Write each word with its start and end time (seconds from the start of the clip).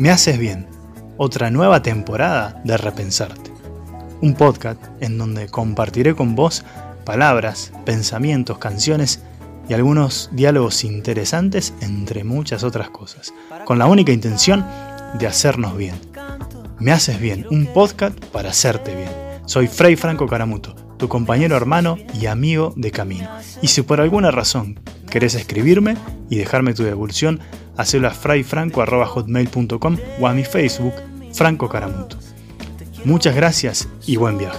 Me 0.00 0.08
haces 0.08 0.38
bien, 0.38 0.66
otra 1.18 1.50
nueva 1.50 1.82
temporada 1.82 2.62
de 2.64 2.78
Repensarte. 2.78 3.52
Un 4.22 4.32
podcast 4.32 4.82
en 5.00 5.18
donde 5.18 5.50
compartiré 5.50 6.14
con 6.14 6.34
vos 6.34 6.64
palabras, 7.04 7.70
pensamientos, 7.84 8.56
canciones 8.56 9.20
y 9.68 9.74
algunos 9.74 10.30
diálogos 10.32 10.84
interesantes 10.84 11.74
entre 11.82 12.24
muchas 12.24 12.64
otras 12.64 12.88
cosas, 12.88 13.34
con 13.66 13.78
la 13.78 13.88
única 13.88 14.10
intención 14.10 14.64
de 15.18 15.26
hacernos 15.26 15.76
bien. 15.76 15.96
Me 16.78 16.92
haces 16.92 17.20
bien, 17.20 17.46
un 17.50 17.66
podcast 17.66 18.18
para 18.32 18.48
hacerte 18.48 18.96
bien. 18.96 19.10
Soy 19.44 19.66
Frei 19.66 19.96
Franco 19.96 20.26
Caramuto, 20.26 20.74
tu 20.96 21.10
compañero 21.10 21.58
hermano 21.58 21.98
y 22.18 22.24
amigo 22.24 22.72
de 22.74 22.90
camino. 22.90 23.28
Y 23.60 23.68
si 23.68 23.82
por 23.82 24.00
alguna 24.00 24.30
razón 24.30 24.80
querés 25.10 25.34
escribirme 25.34 25.98
y 26.30 26.36
dejarme 26.36 26.72
tu 26.72 26.84
devolución, 26.84 27.40
hacelo 27.80 28.08
a 28.08 28.10
frayfranco.hotmail.com 28.10 29.96
o 30.20 30.26
a 30.26 30.34
mi 30.34 30.44
Facebook, 30.44 30.94
Franco 31.32 31.68
Caramuto. 31.68 32.18
Muchas 33.04 33.34
gracias 33.34 33.88
y 34.06 34.16
buen 34.16 34.36
viaje. 34.36 34.58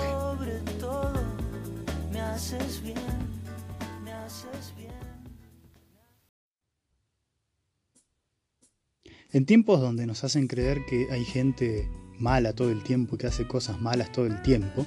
En 9.33 9.45
tiempos 9.45 9.79
donde 9.79 10.05
nos 10.05 10.25
hacen 10.25 10.47
creer 10.47 10.79
que 10.89 11.07
hay 11.09 11.23
gente 11.23 11.87
mala 12.19 12.53
todo 12.53 12.69
el 12.69 12.83
tiempo, 12.83 13.17
que 13.17 13.27
hace 13.27 13.47
cosas 13.47 13.79
malas 13.79 14.11
todo 14.11 14.25
el 14.25 14.41
tiempo, 14.41 14.85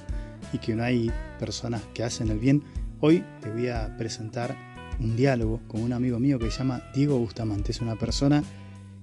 y 0.53 0.59
que 0.59 0.75
no 0.75 0.83
hay 0.83 1.11
personas 1.39 1.81
que 1.93 2.03
hacen 2.03 2.29
el 2.29 2.37
bien, 2.37 2.63
hoy 2.99 3.23
te 3.41 3.49
voy 3.51 3.69
a 3.69 3.95
presentar 3.97 4.74
un 4.99 5.15
diálogo 5.15 5.61
con 5.67 5.81
un 5.81 5.93
amigo 5.93 6.19
mío 6.19 6.39
que 6.39 6.51
se 6.51 6.59
llama 6.59 6.83
Diego 6.93 7.17
Bustamante. 7.17 7.71
Es 7.71 7.81
una 7.81 7.95
persona 7.95 8.43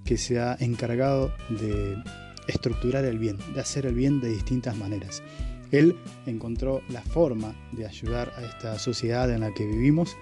que 0.05 0.17
se 0.17 0.41
ha 0.41 0.57
encargado 0.61 1.33
de 1.49 1.97
estructurar 2.47 3.05
el 3.05 3.19
bien, 3.19 3.39
de 3.55 3.61
hacer 3.61 3.87
el 3.87 3.95
bien 3.95 4.21
de 4.21 4.31
distintas 4.31 4.77
maneras. 4.77 5.23
Él 5.71 5.97
encontró 6.27 6.83
la 6.91 7.01
forma 7.01 7.55
de 7.73 7.87
ayudar 7.87 8.33
a 8.37 8.43
esta 8.43 8.79
sociedad 8.79 9.31
en 9.33 9.41
la 9.41 9.55
que 9.55 9.67
vivimos, 9.67 10.17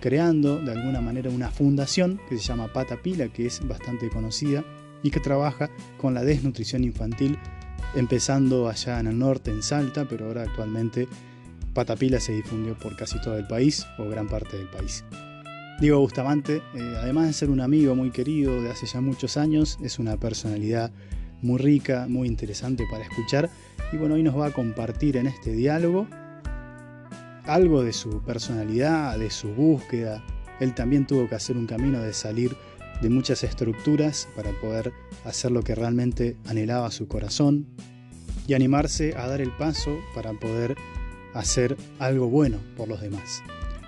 creando 0.00 0.60
de 0.60 0.72
alguna 0.72 1.00
manera 1.00 1.30
una 1.30 1.50
fundación 1.50 2.20
que 2.28 2.38
se 2.38 2.44
llama 2.44 2.72
Pata 2.72 2.96
Pila, 3.02 3.28
que 3.28 3.46
es 3.46 3.66
bastante 3.66 4.08
conocida 4.08 4.64
y 5.02 5.10
que 5.10 5.20
trabaja 5.20 5.70
con 5.96 6.14
la 6.14 6.22
desnutrición 6.22 6.84
infantil, 6.84 7.38
empezando 7.96 8.68
allá 8.68 9.00
en 9.00 9.08
el 9.08 9.18
norte, 9.18 9.50
en 9.50 9.62
Salta, 9.62 10.06
pero 10.08 10.26
ahora 10.26 10.42
actualmente 10.42 11.08
Patapila 11.74 12.20
se 12.20 12.32
difundió 12.32 12.78
por 12.78 12.96
casi 12.96 13.20
todo 13.20 13.38
el 13.38 13.46
país 13.46 13.86
o 13.98 14.08
gran 14.08 14.28
parte 14.28 14.56
del 14.56 14.68
país. 14.68 15.04
Diego 15.80 16.00
Bustamante, 16.00 16.56
eh, 16.74 16.94
además 17.00 17.28
de 17.28 17.32
ser 17.32 17.50
un 17.50 17.60
amigo 17.60 17.94
muy 17.94 18.10
querido 18.10 18.60
de 18.60 18.70
hace 18.70 18.86
ya 18.86 19.00
muchos 19.00 19.36
años, 19.36 19.78
es 19.80 19.98
una 19.98 20.16
personalidad 20.16 20.90
muy 21.40 21.58
rica, 21.58 22.06
muy 22.08 22.26
interesante 22.26 22.84
para 22.90 23.04
escuchar 23.04 23.48
y 23.92 23.96
bueno, 23.96 24.16
hoy 24.16 24.22
nos 24.22 24.36
va 24.36 24.46
a 24.46 24.52
compartir 24.52 25.16
en 25.16 25.28
este 25.28 25.52
diálogo 25.52 26.08
algo 27.44 27.82
de 27.82 27.92
su 27.92 28.22
personalidad, 28.22 29.18
de 29.18 29.30
su 29.30 29.54
búsqueda. 29.54 30.22
Él 30.60 30.74
también 30.74 31.06
tuvo 31.06 31.28
que 31.28 31.36
hacer 31.36 31.56
un 31.56 31.66
camino 31.66 32.00
de 32.00 32.12
salir 32.12 32.56
de 33.00 33.08
muchas 33.08 33.44
estructuras 33.44 34.28
para 34.34 34.50
poder 34.60 34.92
hacer 35.24 35.52
lo 35.52 35.62
que 35.62 35.74
realmente 35.74 36.36
anhelaba 36.46 36.90
su 36.90 37.06
corazón 37.06 37.66
y 38.46 38.54
animarse 38.54 39.14
a 39.16 39.28
dar 39.28 39.40
el 39.40 39.52
paso 39.52 39.96
para 40.14 40.32
poder 40.32 40.76
hacer 41.34 41.76
algo 41.98 42.28
bueno 42.28 42.58
por 42.76 42.88
los 42.88 43.00
demás. 43.00 43.42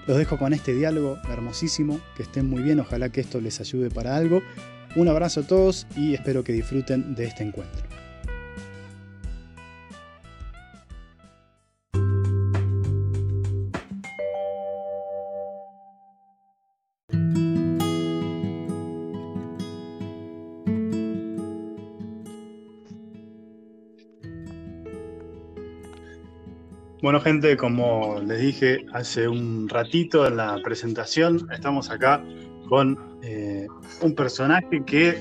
Los 0.07 0.19
dejo 0.19 0.39
con 0.39 0.53
este 0.53 0.75
diálogo 0.75 1.19
hermosísimo, 1.31 2.01
que 2.17 2.23
estén 2.23 2.49
muy 2.49 2.63
bien, 2.63 2.81
ojalá 2.81 3.11
que 3.11 3.21
esto 3.21 3.41
les 3.41 3.61
ayude 3.61 3.91
para 3.91 4.17
algo. 4.17 4.43
Un 4.97 5.09
abrazo 5.09 5.41
a 5.41 5.47
todos 5.47 5.87
y 5.97 6.15
espero 6.15 6.43
que 6.43 6.53
disfruten 6.53 7.15
de 7.15 7.27
este 7.27 7.45
encuentro. 7.45 7.90
Bueno, 27.11 27.25
gente, 27.25 27.57
como 27.57 28.21
les 28.25 28.41
dije 28.41 28.87
hace 28.93 29.27
un 29.27 29.69
ratito 29.69 30.29
en 30.29 30.37
la 30.37 30.61
presentación, 30.63 31.49
estamos 31.53 31.91
acá 31.91 32.23
con 32.69 33.19
eh, 33.25 33.67
un 34.01 34.15
personaje 34.15 34.85
que, 34.87 35.19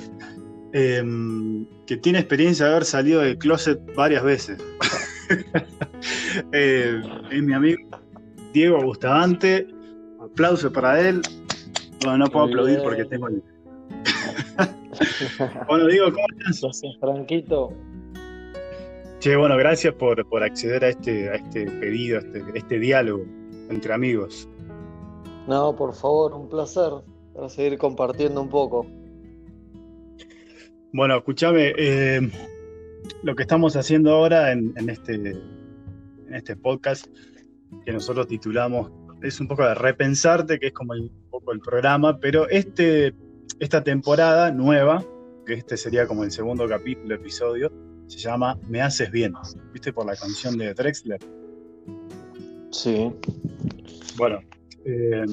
em, 0.73 1.65
que 1.87 1.97
tiene 1.97 2.19
experiencia 2.19 2.67
de 2.67 2.71
haber 2.73 2.85
salido 2.85 3.21
del 3.21 3.39
closet 3.39 3.79
varias 3.95 4.23
veces. 4.23 4.63
Eh, 6.53 7.01
es 7.31 7.43
mi 7.43 7.53
amigo 7.53 7.81
Diego 8.53 8.83
Bustamante. 8.83 9.67
Aplauso 10.21 10.71
para 10.71 11.01
él. 11.01 11.21
Bueno, 12.03 12.19
no 12.19 12.27
puedo 12.27 12.45
aplaudir 12.45 12.81
porque 12.83 13.05
tengo 13.05 13.29
el. 13.29 13.43
bueno, 15.67 15.87
Diego, 15.87 16.13
¿cómo 16.13 16.25
estás? 16.37 16.61
Gracias, 16.61 16.97
Franquito. 16.99 17.73
Che, 19.19 19.35
bueno, 19.35 19.57
gracias 19.57 19.93
por, 19.95 20.25
acceder 20.41 20.85
a 20.85 20.89
este, 20.89 21.29
a 21.29 21.35
este 21.35 21.65
pedido, 21.65 22.19
a 22.19 22.21
este, 22.21 22.43
este, 22.53 22.79
diálogo 22.79 23.25
entre 23.69 23.93
amigos. 23.93 24.47
No, 25.45 25.75
por 25.75 25.93
favor, 25.93 26.33
un 26.33 26.47
placer 26.47 26.89
para 27.35 27.49
seguir 27.49 27.77
compartiendo 27.77 28.41
un 28.41 28.47
poco. 28.47 28.85
Bueno, 30.93 31.17
escúchame, 31.17 31.73
eh, 31.77 32.31
lo 33.21 33.35
que 33.35 33.43
estamos 33.43 33.75
haciendo 33.75 34.13
ahora 34.13 34.53
en, 34.53 34.73
este, 34.89 35.15
en 35.15 36.33
este 36.33 36.55
podcast 36.55 37.07
que 37.85 37.91
nosotros 37.91 38.25
titulamos 38.27 38.89
es 39.21 39.41
un 39.41 39.49
poco 39.49 39.63
de 39.63 39.75
repensarte, 39.75 40.59
que 40.59 40.67
es 40.67 40.73
como 40.73 40.93
un 40.93 41.11
poco 41.29 41.51
el 41.51 41.59
programa, 41.59 42.19
pero 42.19 42.47
este, 42.47 43.13
esta 43.59 43.83
temporada 43.83 44.51
nueva, 44.51 45.03
que 45.45 45.55
este 45.55 45.75
sería 45.75 46.07
como 46.07 46.23
el 46.23 46.31
segundo 46.31 46.69
capítulo, 46.69 47.15
episodio, 47.15 47.69
se 48.09 48.17
llama 48.17 48.57
Me 48.67 48.81
haces 48.81 49.11
bien. 49.11 49.33
¿Viste 49.71 49.93
por 49.93 50.05
la 50.05 50.15
canción 50.15 50.57
de 50.57 50.73
Drexler? 50.73 51.19
Sí. 52.71 53.11
Bueno, 54.17 54.39
eh, 54.85 55.25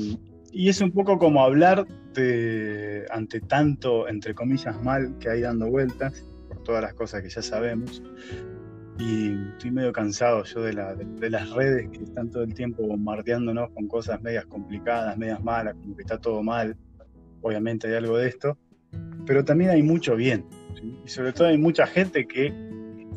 y 0.53 0.69
es 0.69 0.81
un 0.81 0.93
poco 0.93 1.19
como 1.19 1.43
hablar 1.43 1.87
de, 2.15 3.07
ante 3.11 3.41
tanto, 3.41 4.09
entre 4.09 4.35
comillas, 4.35 4.81
mal 4.83 5.17
que 5.19 5.31
hay 5.31 5.41
dando 5.41 5.69
vueltas, 5.71 6.25
por 6.49 6.63
todas 6.63 6.83
las 6.83 6.95
cosas 6.95 7.23
que 7.23 7.29
ya 7.29 7.43
sabemos. 7.43 8.03
Y 8.99 9.35
estoy 9.53 9.71
medio 9.71 9.93
cansado 9.93 10.45
yo 10.45 10.63
de, 10.63 10.73
de, 10.73 11.31
las 11.31 11.51
redes 11.51 11.91
que 11.91 12.05
están 12.05 12.31
todo 12.31 12.43
el 12.43 12.55
tiempo 12.55 12.87
bombardeándonos 12.87 13.71
con 13.73 13.89
cosas 13.89 14.23
medias 14.23 14.47
complicadas, 14.47 15.19
medias 15.19 15.43
malas, 15.43 15.75
como 15.75 15.95
que 15.95 16.03
está 16.03 16.19
todo 16.19 16.43
mal. 16.43 16.77
Obviamente 17.43 17.89
hay 17.89 17.95
algo 17.95 18.17
de 18.17 18.29
esto, 18.29 18.57
pero 19.27 19.45
también 19.45 19.71
hay 19.71 19.83
mucho 19.83 20.17
bien. 20.17 20.47
Y 21.05 21.09
sobre 21.09 21.33
todo 21.33 21.49
hay 21.49 21.59
mucha 21.59 21.87
gente 21.87 22.27
que 22.27 22.53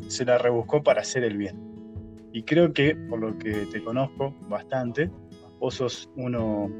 se 0.08 0.24
la 0.24 0.38
rebuscó 0.38 0.82
para 0.82 1.02
hacer 1.02 1.24
el 1.24 1.36
bien. 1.36 1.56
Y 2.32 2.42
creo 2.42 2.72
que, 2.72 2.94
por 2.94 3.20
lo 3.20 3.38
que 3.38 3.66
te 3.72 3.82
conozco 3.82 4.34
bastante, 4.48 5.10
vos 5.58 5.74
sos 5.74 6.10
uno, 6.16 6.70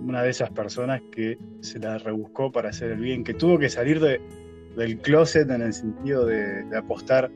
una 0.00 0.22
de 0.22 0.30
esas 0.30 0.50
personas 0.50 1.02
que 1.12 1.38
se 1.60 1.78
la 1.78 1.98
rebuscó 1.98 2.50
para 2.50 2.70
hacer 2.70 2.92
el 2.92 3.00
bien, 3.00 3.24
que 3.24 3.34
tuvo 3.34 3.58
que 3.58 3.68
salir 3.68 4.00
de, 4.00 4.20
del 4.76 4.98
closet 4.98 5.50
en 5.50 5.62
el 5.62 5.72
sentido 5.72 6.26
de, 6.26 6.64
apostar 6.76 7.30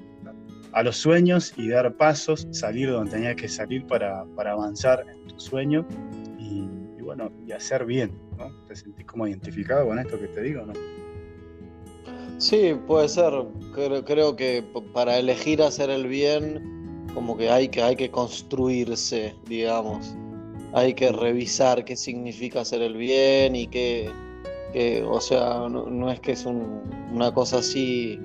a 0.72 0.82
los 0.82 0.96
sueños 0.96 1.52
y 1.56 1.68
dar 1.68 1.94
pasos, 1.94 2.48
salir 2.50 2.90
donde 2.90 3.12
tenías 3.12 3.36
que 3.36 3.48
salir 3.48 3.86
para, 3.86 4.24
para 4.36 4.52
avanzar 4.52 5.04
en 5.08 5.28
tu 5.28 5.38
sueño 5.38 5.86
y, 6.38 6.68
y, 6.98 7.02
bueno, 7.02 7.30
y 7.46 7.52
hacer 7.52 7.84
bien, 7.84 8.12
¿no? 8.38 8.50
¿Te 8.66 8.74
sentís 8.74 9.06
como 9.06 9.28
identificado 9.28 9.86
con 9.86 9.98
esto 10.00 10.18
que 10.18 10.26
te 10.28 10.42
digo, 10.42 10.66
no? 10.66 10.72
Sí, 12.38 12.74
puede 12.86 13.08
ser. 13.08 13.32
Creo, 13.74 14.36
que 14.36 14.64
para 14.92 15.18
elegir 15.18 15.62
hacer 15.62 15.90
el 15.90 16.06
bien, 16.06 17.06
como 17.14 17.36
que 17.36 17.50
hay 17.50 17.68
que, 17.68 17.82
hay 17.82 17.96
que 17.96 18.10
construirse, 18.10 19.34
digamos. 19.48 20.14
Hay 20.72 20.94
que 20.94 21.12
revisar 21.12 21.84
qué 21.84 21.96
significa 21.96 22.60
hacer 22.60 22.82
el 22.82 22.96
bien 22.96 23.54
y 23.54 23.68
qué, 23.68 24.10
o 25.06 25.20
sea, 25.20 25.68
no, 25.68 26.10
es 26.10 26.20
que 26.20 26.32
es 26.32 26.44
una 26.46 27.32
cosa 27.32 27.58
así 27.58 28.18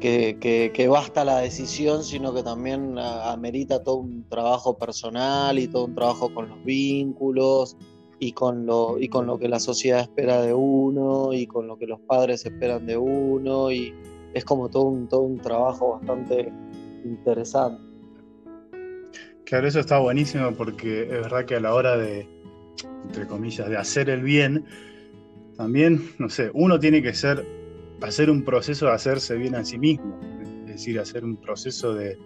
que, 0.00 0.70
que, 0.72 0.88
basta 0.88 1.24
la 1.24 1.38
decisión, 1.38 2.04
sino 2.04 2.32
que 2.32 2.42
también 2.42 2.98
amerita 2.98 3.82
todo 3.82 3.96
un 3.96 4.24
trabajo 4.28 4.78
personal 4.78 5.58
y 5.58 5.66
todo 5.66 5.86
un 5.86 5.94
trabajo 5.94 6.32
con 6.32 6.48
los 6.48 6.64
vínculos 6.64 7.76
y 8.22 8.30
con 8.30 8.66
lo 8.66 9.00
y 9.00 9.08
con 9.08 9.26
lo 9.26 9.36
que 9.36 9.48
la 9.48 9.58
sociedad 9.58 10.00
espera 10.00 10.40
de 10.40 10.54
uno 10.54 11.32
y 11.32 11.48
con 11.48 11.66
lo 11.66 11.76
que 11.76 11.88
los 11.88 11.98
padres 12.02 12.46
esperan 12.46 12.86
de 12.86 12.96
uno 12.96 13.72
y 13.72 13.92
es 14.32 14.44
como 14.44 14.68
todo 14.68 14.84
un 14.84 15.08
todo 15.08 15.22
un 15.22 15.38
trabajo 15.38 15.98
bastante 15.98 16.52
interesante. 17.04 17.82
Claro, 19.44 19.66
eso 19.66 19.80
está 19.80 19.98
buenísimo 19.98 20.52
porque 20.52 21.02
es 21.02 21.10
verdad 21.10 21.44
que 21.46 21.56
a 21.56 21.60
la 21.60 21.74
hora 21.74 21.96
de 21.96 22.28
entre 23.08 23.26
comillas 23.26 23.68
de 23.68 23.76
hacer 23.76 24.08
el 24.08 24.22
bien 24.22 24.66
también, 25.56 26.12
no 26.18 26.28
sé, 26.28 26.52
uno 26.54 26.78
tiene 26.78 27.02
que 27.02 27.14
ser 27.14 27.44
hacer 28.02 28.30
un 28.30 28.44
proceso 28.44 28.86
de 28.86 28.92
hacerse 28.92 29.36
bien 29.36 29.56
a 29.56 29.64
sí 29.64 29.78
mismo, 29.78 30.20
es 30.66 30.74
decir, 30.74 31.00
hacer 31.00 31.24
un 31.24 31.36
proceso 31.36 31.92
de, 31.92 32.16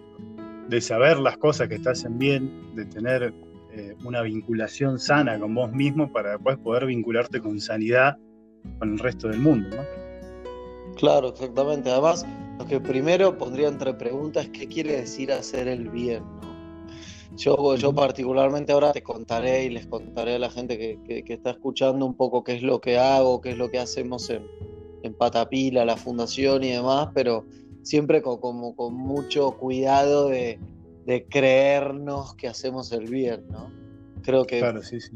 saber 0.79 1.17
las 1.17 1.37
cosas 1.37 1.67
que 1.69 1.79
te 1.79 1.89
hacen 1.89 2.19
bien, 2.19 2.75
de 2.75 2.85
tener 2.85 3.33
eh, 3.77 3.95
una 4.03 4.21
vinculación 4.21 4.99
sana 4.99 5.39
con 5.39 5.53
vos 5.53 5.71
mismo 5.71 6.11
para 6.11 6.31
después 6.31 6.57
poder 6.57 6.85
vincularte 6.85 7.39
con 7.39 7.59
sanidad 7.59 8.17
con 8.79 8.93
el 8.93 8.99
resto 8.99 9.27
del 9.27 9.39
mundo. 9.39 9.75
¿no? 9.75 9.83
Claro, 10.95 11.29
exactamente. 11.29 11.91
Además, 11.91 12.25
lo 12.57 12.65
que 12.65 12.79
primero 12.79 13.37
pondría 13.37 13.67
entre 13.67 13.93
preguntas 13.93 14.45
es 14.45 14.51
qué 14.51 14.67
quiere 14.67 14.97
decir 14.97 15.31
hacer 15.31 15.67
el 15.67 15.89
bien. 15.89 16.23
Yo, 17.35 17.75
yo 17.75 17.93
particularmente 17.93 18.71
ahora 18.71 18.91
te 18.91 19.03
contaré 19.03 19.65
y 19.65 19.69
les 19.69 19.85
contaré 19.85 20.35
a 20.35 20.39
la 20.39 20.49
gente 20.49 20.77
que, 20.77 21.23
está 21.27 21.51
escuchando 21.51 22.03
un 22.05 22.15
poco 22.15 22.43
qué 22.43 22.55
es 22.55 22.63
lo 22.63 22.81
que 22.81 22.97
hago, 22.97 23.41
qué 23.41 23.51
es 23.51 23.57
lo 23.57 23.69
que 23.69 23.77
hacemos 23.77 24.29
en, 24.31 24.43
en 25.03 25.13
Patapila, 25.13 25.85
la 25.85 25.97
fundación 25.97 26.63
y 26.63 26.71
demás, 26.71 27.09
pero 27.13 27.45
siempre 27.83 28.23
con, 28.23 28.39
como, 28.39 28.75
con 28.75 28.95
mucho 28.95 29.51
cuidado 29.51 30.29
de, 30.29 30.59
creernos 31.29 32.35
que 32.35 32.47
hacemos 32.47 32.91
el 32.91 33.05
bien, 33.05 33.45
¿no? 33.49 33.71
Creo 34.23 34.45
que 34.45 34.61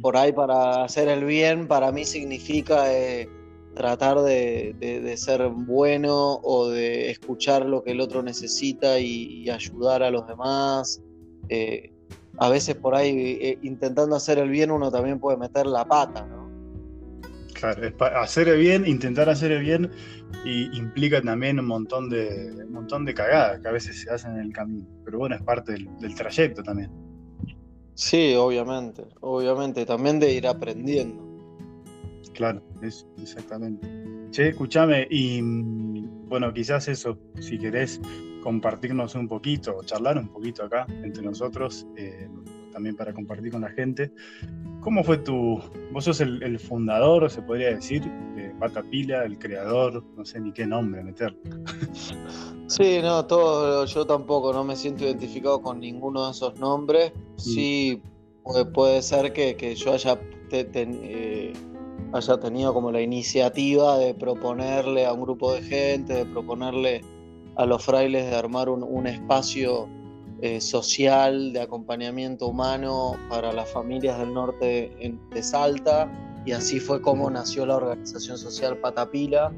por 0.01 0.15
ahí 0.15 0.31
para 0.31 0.85
hacer 0.85 1.09
el 1.09 1.25
bien 1.25 1.67
para 1.67 1.91
mí 1.91 2.05
significa 2.05 2.93
eh, 2.93 3.27
tratar 3.75 4.21
de, 4.21 5.13
ser 5.17 5.49
bueno 5.49 6.39
o 6.43 6.69
de 6.69 7.11
escuchar 7.11 7.65
lo 7.65 7.83
que 7.83 7.91
el 7.91 7.99
otro 7.99 8.23
necesita 8.23 8.99
y, 8.99 9.49
ayudar 9.49 10.01
a 10.03 10.11
los 10.11 10.27
demás. 10.27 11.01
Eh, 11.49 11.91
a 12.37 12.49
veces 12.49 12.75
por 12.75 12.95
ahí 12.95 13.37
eh, 13.41 13.59
intentando 13.61 14.15
hacer 14.15 14.37
el 14.37 14.49
bien 14.49 14.71
uno 14.71 14.89
también 14.89 15.19
puede 15.19 15.37
meter 15.37 15.65
la 15.65 15.83
pata, 15.83 16.25
¿no? 16.25 16.40
Claro, 17.61 17.95
hacer 18.19 18.47
el 18.47 18.59
bien, 18.59 18.87
intentar 18.87 19.29
hacer 19.29 19.51
el 19.51 19.61
bien 19.61 19.91
y 20.43 20.75
implica 20.75 21.21
también 21.21 21.59
un 21.59 21.67
montón 21.67 22.09
de 22.09 22.51
un 22.65 22.71
montón 22.71 23.05
de 23.05 23.13
cagadas 23.13 23.59
que 23.59 23.67
a 23.67 23.71
veces 23.71 24.01
se 24.01 24.09
hacen 24.09 24.31
en 24.31 24.39
el 24.47 24.51
camino. 24.51 24.87
Pero 25.05 25.19
bueno, 25.19 25.35
es 25.35 25.43
parte 25.43 25.73
del, 25.73 26.15
trayecto 26.15 26.63
también. 26.63 26.89
Sí, 27.93 28.33
obviamente, 28.33 29.03
obviamente, 29.19 29.85
también 29.85 30.19
de 30.19 30.33
ir 30.33 30.47
aprendiendo. 30.47 31.23
Claro, 32.33 32.63
es 32.81 33.05
exactamente. 33.21 33.87
Che, 34.31 34.49
escúchame, 34.49 35.07
y 35.11 35.39
mm, 35.39 36.29
bueno, 36.29 36.51
quizás 36.51 36.87
eso, 36.87 37.19
si 37.39 37.59
querés 37.59 38.01
compartirnos 38.41 39.13
un 39.13 39.27
poquito, 39.27 39.77
o 39.77 39.83
charlar 39.83 40.17
un 40.17 40.29
poquito 40.29 40.63
acá 40.63 40.87
entre 41.03 41.21
nosotros, 41.21 41.85
eh, 41.95 42.27
también 42.71 42.95
para 42.95 43.13
compartir 43.13 43.51
con 43.51 43.61
la 43.61 43.69
gente. 43.69 44.11
¿Cómo 44.81 45.03
fue 45.03 45.17
tu... 45.17 45.59
Vos 45.91 46.05
sos 46.05 46.21
el, 46.21 46.59
fundador, 46.59 47.29
se 47.29 47.41
podría 47.41 47.75
decir, 47.75 48.03
de 48.35 48.51
Pila, 48.89 49.25
el 49.25 49.37
creador, 49.37 50.03
no 50.15 50.25
sé 50.25 50.39
ni 50.39 50.51
qué 50.51 50.65
nombre 50.65 51.03
meter. 51.03 51.37
Sí, 52.67 52.99
no, 53.01 53.25
todo, 53.25 53.83
yo 53.85 54.05
tampoco, 54.05 54.53
no 54.53 54.63
me 54.63 54.77
siento 54.77 55.03
identificado 55.03 55.61
con 55.61 55.81
ninguno 55.81 56.25
de 56.25 56.31
esos 56.31 56.57
nombres. 56.57 57.11
Sí, 57.35 58.01
puede, 58.73 59.01
ser 59.01 59.33
que, 59.33 59.75
yo 59.75 59.91
haya, 59.91 60.17
eh, 60.51 61.53
haya 62.13 62.39
tenido 62.39 62.73
como 62.73 62.91
la 62.91 63.01
iniciativa 63.01 63.97
de 63.97 64.13
proponerle 64.13 65.05
a 65.05 65.11
un 65.11 65.21
grupo 65.21 65.53
de 65.53 65.61
gente, 65.63 66.13
de 66.13 66.25
proponerle 66.25 67.01
a 67.57 67.65
los 67.65 67.83
frailes 67.83 68.29
de 68.29 68.35
armar 68.35 68.69
un, 68.69 69.07
espacio 69.07 69.89
eh, 70.41 70.59
social 70.59 71.53
de 71.53 71.61
acompañamiento 71.61 72.47
humano 72.47 73.15
para 73.29 73.53
las 73.53 73.69
familias 73.69 74.17
del 74.17 74.33
norte 74.33 74.91
de 75.31 75.43
Salta 75.43 76.09
y 76.45 76.51
así 76.53 76.79
fue 76.79 77.01
como 77.01 77.29
nació 77.29 77.65
la 77.65 77.75
organización 77.75 78.37
social 78.37 78.77
Patapila, 78.77 79.53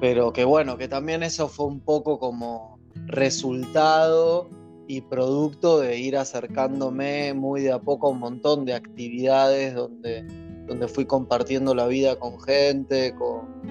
pero 0.00 0.32
que 0.32 0.44
bueno, 0.44 0.76
que 0.76 0.88
también 0.88 1.22
eso 1.22 1.48
fue 1.48 1.66
un 1.66 1.80
poco 1.80 2.18
como 2.18 2.78
resultado 3.06 4.50
y 4.86 5.00
producto 5.00 5.80
de 5.80 5.98
ir 5.98 6.16
acercándome 6.16 7.32
muy 7.32 7.62
de 7.62 7.72
a 7.72 7.78
poco 7.78 8.08
a 8.08 8.10
un 8.10 8.18
montón 8.18 8.66
de 8.66 8.74
actividades 8.74 9.74
donde, 9.74 10.22
donde 10.66 10.88
fui 10.88 11.06
compartiendo 11.06 11.74
la 11.74 11.86
vida 11.86 12.16
con 12.16 12.38
gente, 12.40 13.14
con, 13.14 13.62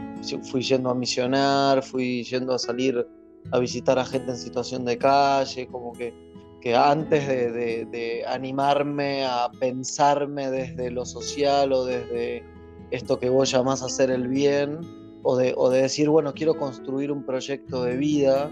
fui 0.44 0.64
yendo 0.64 0.90
a 0.90 0.96
misionar, 0.96 1.84
fui 1.84 2.24
yendo 2.24 2.56
a 2.56 2.60
salir 2.60 3.08
a 3.52 3.60
visitar 3.60 4.00
a 4.00 4.06
gente 4.06 4.32
en 4.32 4.38
situación 4.38 4.86
de 4.86 4.98
calle, 4.98 5.68
como 5.68 5.94
que, 5.94 6.14
que 6.62 6.76
antes 6.76 7.28
de, 7.28 8.24
animarme 8.28 9.26
a 9.26 9.50
pensarme 9.60 10.50
desde 10.50 10.92
lo 10.92 11.06
social 11.06 11.74
o 11.74 11.86
desde 11.86 12.44
esto 12.92 13.20
que 13.20 13.30
vos 13.30 13.52
llamás 13.52 13.82
hacer 13.84 14.12
el 14.12 14.28
bien, 14.28 14.80
o 15.24 15.38
de, 15.38 15.54
o 15.56 15.70
de 15.70 15.84
decir, 15.84 16.10
bueno, 16.10 16.34
quiero 16.34 16.58
construir 16.58 17.12
un 17.12 17.24
proyecto 17.26 17.84
de 17.84 17.96
vida 17.96 18.52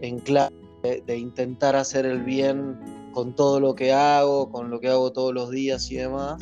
en 0.00 0.18
clave 0.18 0.54
de, 1.06 1.18
intentar 1.18 1.76
hacer 1.76 2.06
el 2.06 2.22
bien 2.22 2.78
con 3.12 3.34
todo 3.34 3.60
lo 3.60 3.74
que 3.74 3.92
hago, 3.92 4.50
con 4.50 4.70
lo 4.70 4.80
que 4.80 4.88
hago 4.88 5.12
todos 5.12 5.34
los 5.34 5.50
días 5.50 5.90
y 5.90 5.96
demás. 5.96 6.38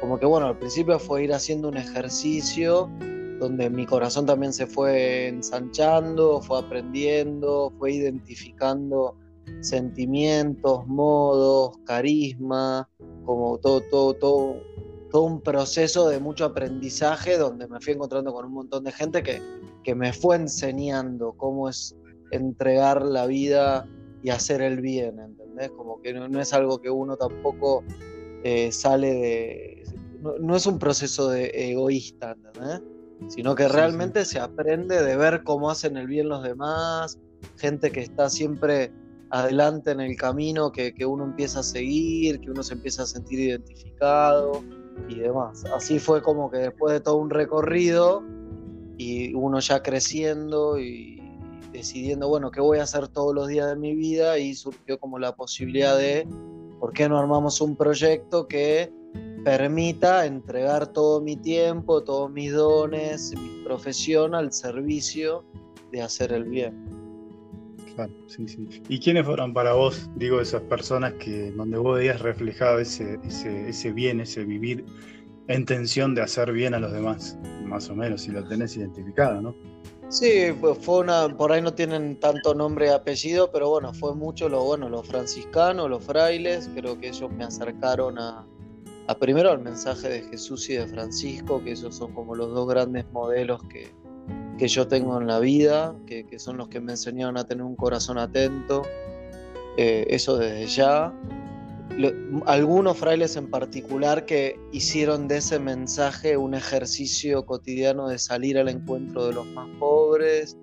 Como 0.00 0.18
que 0.18 0.26
bueno, 0.26 0.46
al 0.46 0.58
principio 0.58 0.98
fue 0.98 1.24
ir 1.24 1.32
haciendo 1.32 1.68
un 1.68 1.76
ejercicio 1.76 2.90
donde 3.40 3.70
mi 3.70 3.86
corazón 3.86 4.26
también 4.26 4.52
se 4.52 4.66
fue 4.66 5.28
ensanchando, 5.28 6.40
fue 6.40 6.58
aprendiendo, 6.60 7.72
fue 7.78 7.92
identificando 7.92 9.16
sentimientos, 9.60 10.86
modos, 10.86 11.78
carisma, 11.84 12.88
como 13.24 13.58
todo, 13.58 13.82
todo, 13.90 14.14
todo, 14.14 14.56
todo 15.10 15.22
un 15.22 15.40
proceso 15.40 16.08
de 16.08 16.20
mucho 16.20 16.44
aprendizaje 16.44 17.36
donde 17.38 17.66
me 17.66 17.80
fui 17.80 17.94
encontrando 17.94 18.32
con 18.32 18.46
un 18.46 18.52
montón 18.52 18.84
de 18.84 18.92
gente 18.92 19.22
que, 19.22 19.40
que 19.82 19.94
me 19.94 20.12
fue 20.12 20.36
enseñando 20.36 21.32
cómo 21.36 21.68
es 21.68 21.96
entregar 22.30 23.02
la 23.02 23.26
vida 23.26 23.86
y 24.22 24.30
hacer 24.30 24.62
el 24.62 24.80
bien, 24.80 25.18
¿entendés? 25.18 25.70
Como 25.72 26.00
que 26.00 26.14
no, 26.14 26.40
es 26.40 26.52
algo 26.52 26.80
que 26.80 26.90
uno 26.90 27.16
tampoco 27.16 27.84
eh, 28.42 28.72
sale 28.72 29.12
de... 29.14 29.84
No, 30.22 30.38
no, 30.38 30.56
es 30.56 30.66
un 30.66 30.78
proceso 30.78 31.28
de 31.28 31.50
egoísta, 31.54 32.32
¿entendés? 32.32 32.80
Sino 33.28 33.54
que 33.54 33.68
realmente 33.68 34.24
se 34.24 34.38
aprende 34.38 35.02
de 35.02 35.16
ver 35.16 35.42
cómo 35.44 35.70
hacen 35.70 35.96
el 35.96 36.06
bien 36.06 36.28
los 36.28 36.42
demás, 36.42 37.18
gente 37.56 37.90
que 37.90 38.00
está 38.00 38.28
siempre 38.28 38.92
adelante 39.30 39.90
en 39.90 40.00
el 40.00 40.16
camino 40.16 40.70
que, 40.70 40.94
uno 41.06 41.24
empieza 41.24 41.60
a 41.60 41.62
seguir, 41.62 42.40
que 42.40 42.50
uno 42.50 42.62
se 42.62 42.74
empieza 42.74 43.02
a 43.02 43.06
sentir 43.06 43.40
identificado 43.40 44.62
y 45.08 45.16
demás. 45.16 45.64
Así 45.74 45.98
fue 45.98 46.22
como 46.22 46.50
que 46.50 46.58
después 46.58 46.92
de 46.92 47.00
todo 47.00 47.16
un 47.16 47.30
recorrido 47.30 48.22
y 48.96 49.34
uno 49.34 49.58
ya 49.58 49.82
creciendo 49.82 50.78
y 50.78 51.20
decidiendo, 51.72 52.28
bueno, 52.28 52.52
¿qué 52.52 52.60
voy 52.60 52.78
a 52.78 52.84
hacer 52.84 53.08
todos 53.08 53.34
los 53.34 53.48
días 53.48 53.68
de 53.68 53.76
mi 53.76 53.94
vida? 53.96 54.38
Y 54.38 54.54
surgió 54.54 54.98
como 54.98 55.18
la 55.18 55.34
posibilidad 55.34 55.98
de, 55.98 56.28
¿por 56.78 56.92
qué 56.92 57.08
no 57.08 57.18
armamos 57.18 57.60
un 57.60 57.74
proyecto 57.74 58.46
que 58.46 58.92
permita 59.44 60.24
entregar 60.24 60.86
todo 60.86 61.20
mi 61.20 61.36
tiempo, 61.36 62.02
todos 62.02 62.30
mis 62.30 62.52
dones, 62.52 63.34
mi 63.36 63.62
profesión 63.62 64.34
al 64.34 64.52
servicio 64.52 65.44
de 65.92 66.02
hacer 66.02 66.32
el 66.32 66.44
bien. 66.44 66.74
Claro, 67.94 68.12
sí, 68.26 68.48
sí. 68.48 68.66
¿Y 68.88 68.98
quiénes 68.98 69.24
fueron 69.24 69.52
para 69.52 69.74
vos, 69.74 70.08
digo, 70.16 70.40
esas 70.40 70.62
personas 70.62 71.12
que 71.14 71.52
donde 71.52 71.78
vos 71.78 71.98
veías 71.98 72.20
reflejado 72.20 72.80
ese, 72.80 73.20
ese, 73.22 73.92
bien, 73.92 74.20
ese 74.20 74.44
vivir 74.44 74.84
en 75.46 75.64
tensión 75.64 76.14
de 76.14 76.22
hacer 76.22 76.50
bien 76.50 76.74
a 76.74 76.80
los 76.80 76.90
demás? 76.90 77.38
Más 77.62 77.88
o 77.90 77.94
menos, 77.94 78.22
si 78.22 78.32
lo 78.32 78.42
tenés 78.48 78.76
identificado, 78.76 79.40
¿no? 79.40 79.54
Sí, 80.08 80.52
pues 80.60 80.78
fue 80.78 81.00
una, 81.00 81.28
por 81.36 81.52
ahí 81.52 81.62
no 81.62 81.72
tienen 81.72 82.18
tanto 82.18 82.54
nombre 82.54 82.86
y 82.86 82.90
apellido, 82.90 83.50
pero 83.52 83.70
bueno, 83.70 83.92
fue 83.94 84.14
mucho 84.14 84.48
lo 84.48 84.64
bueno, 84.64 84.88
los 84.88 85.06
franciscanos, 85.06 85.88
los 85.88 86.04
frailes, 86.04 86.68
creo 86.74 86.98
que 86.98 87.08
ellos 87.08 87.30
me 87.30 87.44
acercaron 87.44 88.18
a, 88.18 88.44
a 89.06 89.18
primero 89.18 89.50
al 89.50 89.60
mensaje 89.60 90.08
de 90.08 90.22
Jesús 90.22 90.68
y 90.70 90.74
de 90.74 90.86
Francisco, 90.86 91.62
que 91.62 91.72
esos 91.72 91.94
son 91.94 92.12
como 92.12 92.34
los 92.34 92.54
dos 92.54 92.66
grandes 92.68 93.04
modelos 93.12 93.60
que, 93.68 93.92
yo 94.66 94.88
tengo 94.88 95.20
en 95.20 95.26
la 95.26 95.40
vida, 95.40 95.94
que, 96.06 96.26
son 96.38 96.56
los 96.56 96.68
que 96.68 96.80
me 96.80 96.92
enseñaron 96.92 97.36
a 97.36 97.44
tener 97.44 97.64
un 97.64 97.76
corazón 97.76 98.16
atento, 98.16 98.82
eh, 99.76 100.06
eso 100.08 100.38
desde 100.38 100.66
ya. 100.66 101.12
algunos 102.46 102.96
frailes 102.96 103.36
en 103.36 103.50
particular 103.50 104.24
que 104.24 104.58
hicieron 104.72 105.28
de 105.28 105.38
ese 105.38 105.58
mensaje 105.58 106.38
un 106.38 106.54
ejercicio 106.54 107.44
cotidiano 107.44 108.08
de 108.08 108.18
salir 108.18 108.56
al 108.56 108.70
encuentro 108.70 109.26
de 109.26 109.34
los 109.34 109.46
más 109.48 109.68
pobres 109.78 110.56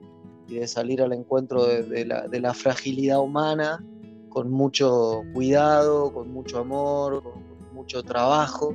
y 0.47 0.55
de 0.55 0.67
salir 0.67 1.03
al 1.03 1.13
encuentro 1.13 1.63
de, 1.65 2.05
la, 2.05 2.27
de 2.27 2.39
la, 2.39 2.55
fragilidad 2.55 3.19
humana 3.19 3.85
con 4.29 4.49
mucho 4.49 5.21
cuidado, 5.33 6.11
con 6.11 6.31
mucho 6.31 6.57
amor, 6.57 7.21
mucho 7.81 8.03
trabajo, 8.03 8.73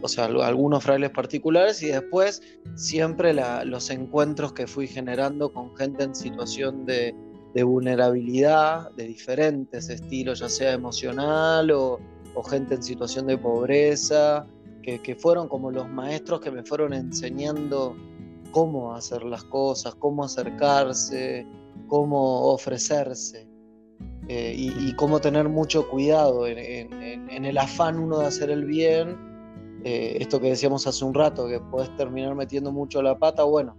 o 0.00 0.08
sea, 0.08 0.24
algunos 0.24 0.82
frailes 0.82 1.10
particulares 1.10 1.82
y 1.82 1.88
después 1.88 2.42
siempre 2.74 3.34
los 3.66 3.90
encuentros 3.90 4.54
que 4.54 4.66
fui 4.66 4.86
generando 4.86 5.52
con 5.52 5.76
gente 5.76 6.04
en 6.04 6.14
situación 6.14 6.86
de, 6.86 7.14
vulnerabilidad, 7.62 8.90
de 8.92 9.04
diferentes 9.04 9.90
estilos, 9.90 10.40
ya 10.40 10.48
sea 10.48 10.72
emocional 10.72 11.70
o, 11.70 12.00
gente 12.50 12.74
en 12.74 12.82
situación 12.82 13.26
de 13.26 13.36
pobreza, 13.36 14.46
que, 14.82 15.16
fueron 15.18 15.46
como 15.46 15.70
los 15.70 15.88
maestros 15.88 16.40
que 16.40 16.50
me 16.50 16.64
fueron 16.64 16.94
enseñando 16.94 17.94
cómo 18.52 18.94
hacer 18.94 19.22
las 19.22 19.44
cosas, 19.44 19.94
cómo 19.96 20.24
acercarse, 20.24 21.46
cómo 21.88 22.52
ofrecerse. 22.52 23.53
Eh, 24.26 24.54
y, 24.56 24.94
cómo 24.94 25.20
tener 25.20 25.50
mucho 25.50 25.86
cuidado 25.88 26.46
en, 26.46 27.44
el 27.44 27.58
afán 27.58 27.98
uno 27.98 28.20
de 28.20 28.26
hacer 28.26 28.50
el 28.50 28.64
bien, 28.64 29.16
eh, 29.84 30.16
esto 30.18 30.40
que 30.40 30.48
decíamos 30.48 30.86
hace 30.86 31.04
un 31.04 31.12
rato, 31.12 31.46
que 31.46 31.60
puedes 31.60 31.94
terminar 31.96 32.34
metiendo 32.34 32.72
mucho 32.72 33.02
la 33.02 33.18
pata, 33.18 33.44
bueno, 33.44 33.76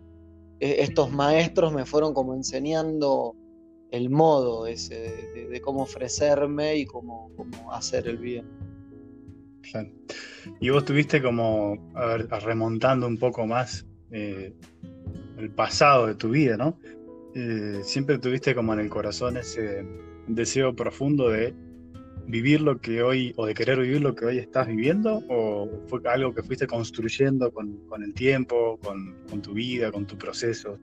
e, 0.59 0.83
estos 0.83 1.11
maestros 1.11 1.73
me 1.73 1.83
fueron 1.85 2.13
como 2.13 2.35
enseñando 2.35 3.35
el 3.89 4.11
modo 4.11 4.67
ese 4.67 5.47
de, 5.49 5.61
cómo 5.61 5.83
ofrecerme 5.83 6.75
y 6.75 6.85
cómo, 6.85 7.31
hacer 7.71 8.07
el 8.07 8.17
bien. 8.17 8.45
Y 10.59 10.69
vos 10.69 10.85
tuviste 10.85 11.23
como, 11.23 11.91
remontando 12.43 13.07
un 13.07 13.17
poco 13.17 13.47
más 13.47 13.83
eh, 14.11 14.53
el 15.39 15.49
pasado 15.49 16.05
de 16.05 16.15
tu 16.15 16.29
vida, 16.29 16.55
¿no? 16.55 16.77
siempre 17.81 18.17
tuviste 18.17 18.55
como 18.55 18.73
en 18.73 18.79
el 18.79 18.89
corazón 18.89 19.35
ese 19.35 19.83
deseo 20.27 20.75
profundo 20.75 21.29
de 21.29 21.53
vivir 22.27 22.61
lo 22.61 22.79
que 22.79 23.03
hoy, 23.03 23.33
o 23.37 23.45
de 23.45 23.53
querer 23.53 23.79
vivir 23.79 24.01
lo 24.01 24.15
que 24.15 24.25
hoy 24.25 24.37
estás 24.39 24.67
viviendo, 24.67 25.23
o 25.29 25.69
fue 25.87 26.01
algo 26.05 26.33
que 26.33 26.43
fuiste 26.43 26.67
construyendo 26.67 27.51
con, 27.51 27.79
el 28.03 28.13
tiempo, 28.13 28.79
con, 28.83 29.41
tu 29.41 29.53
vida, 29.53 29.91
con 29.91 30.05
tu 30.05 30.17
proceso? 30.17 30.79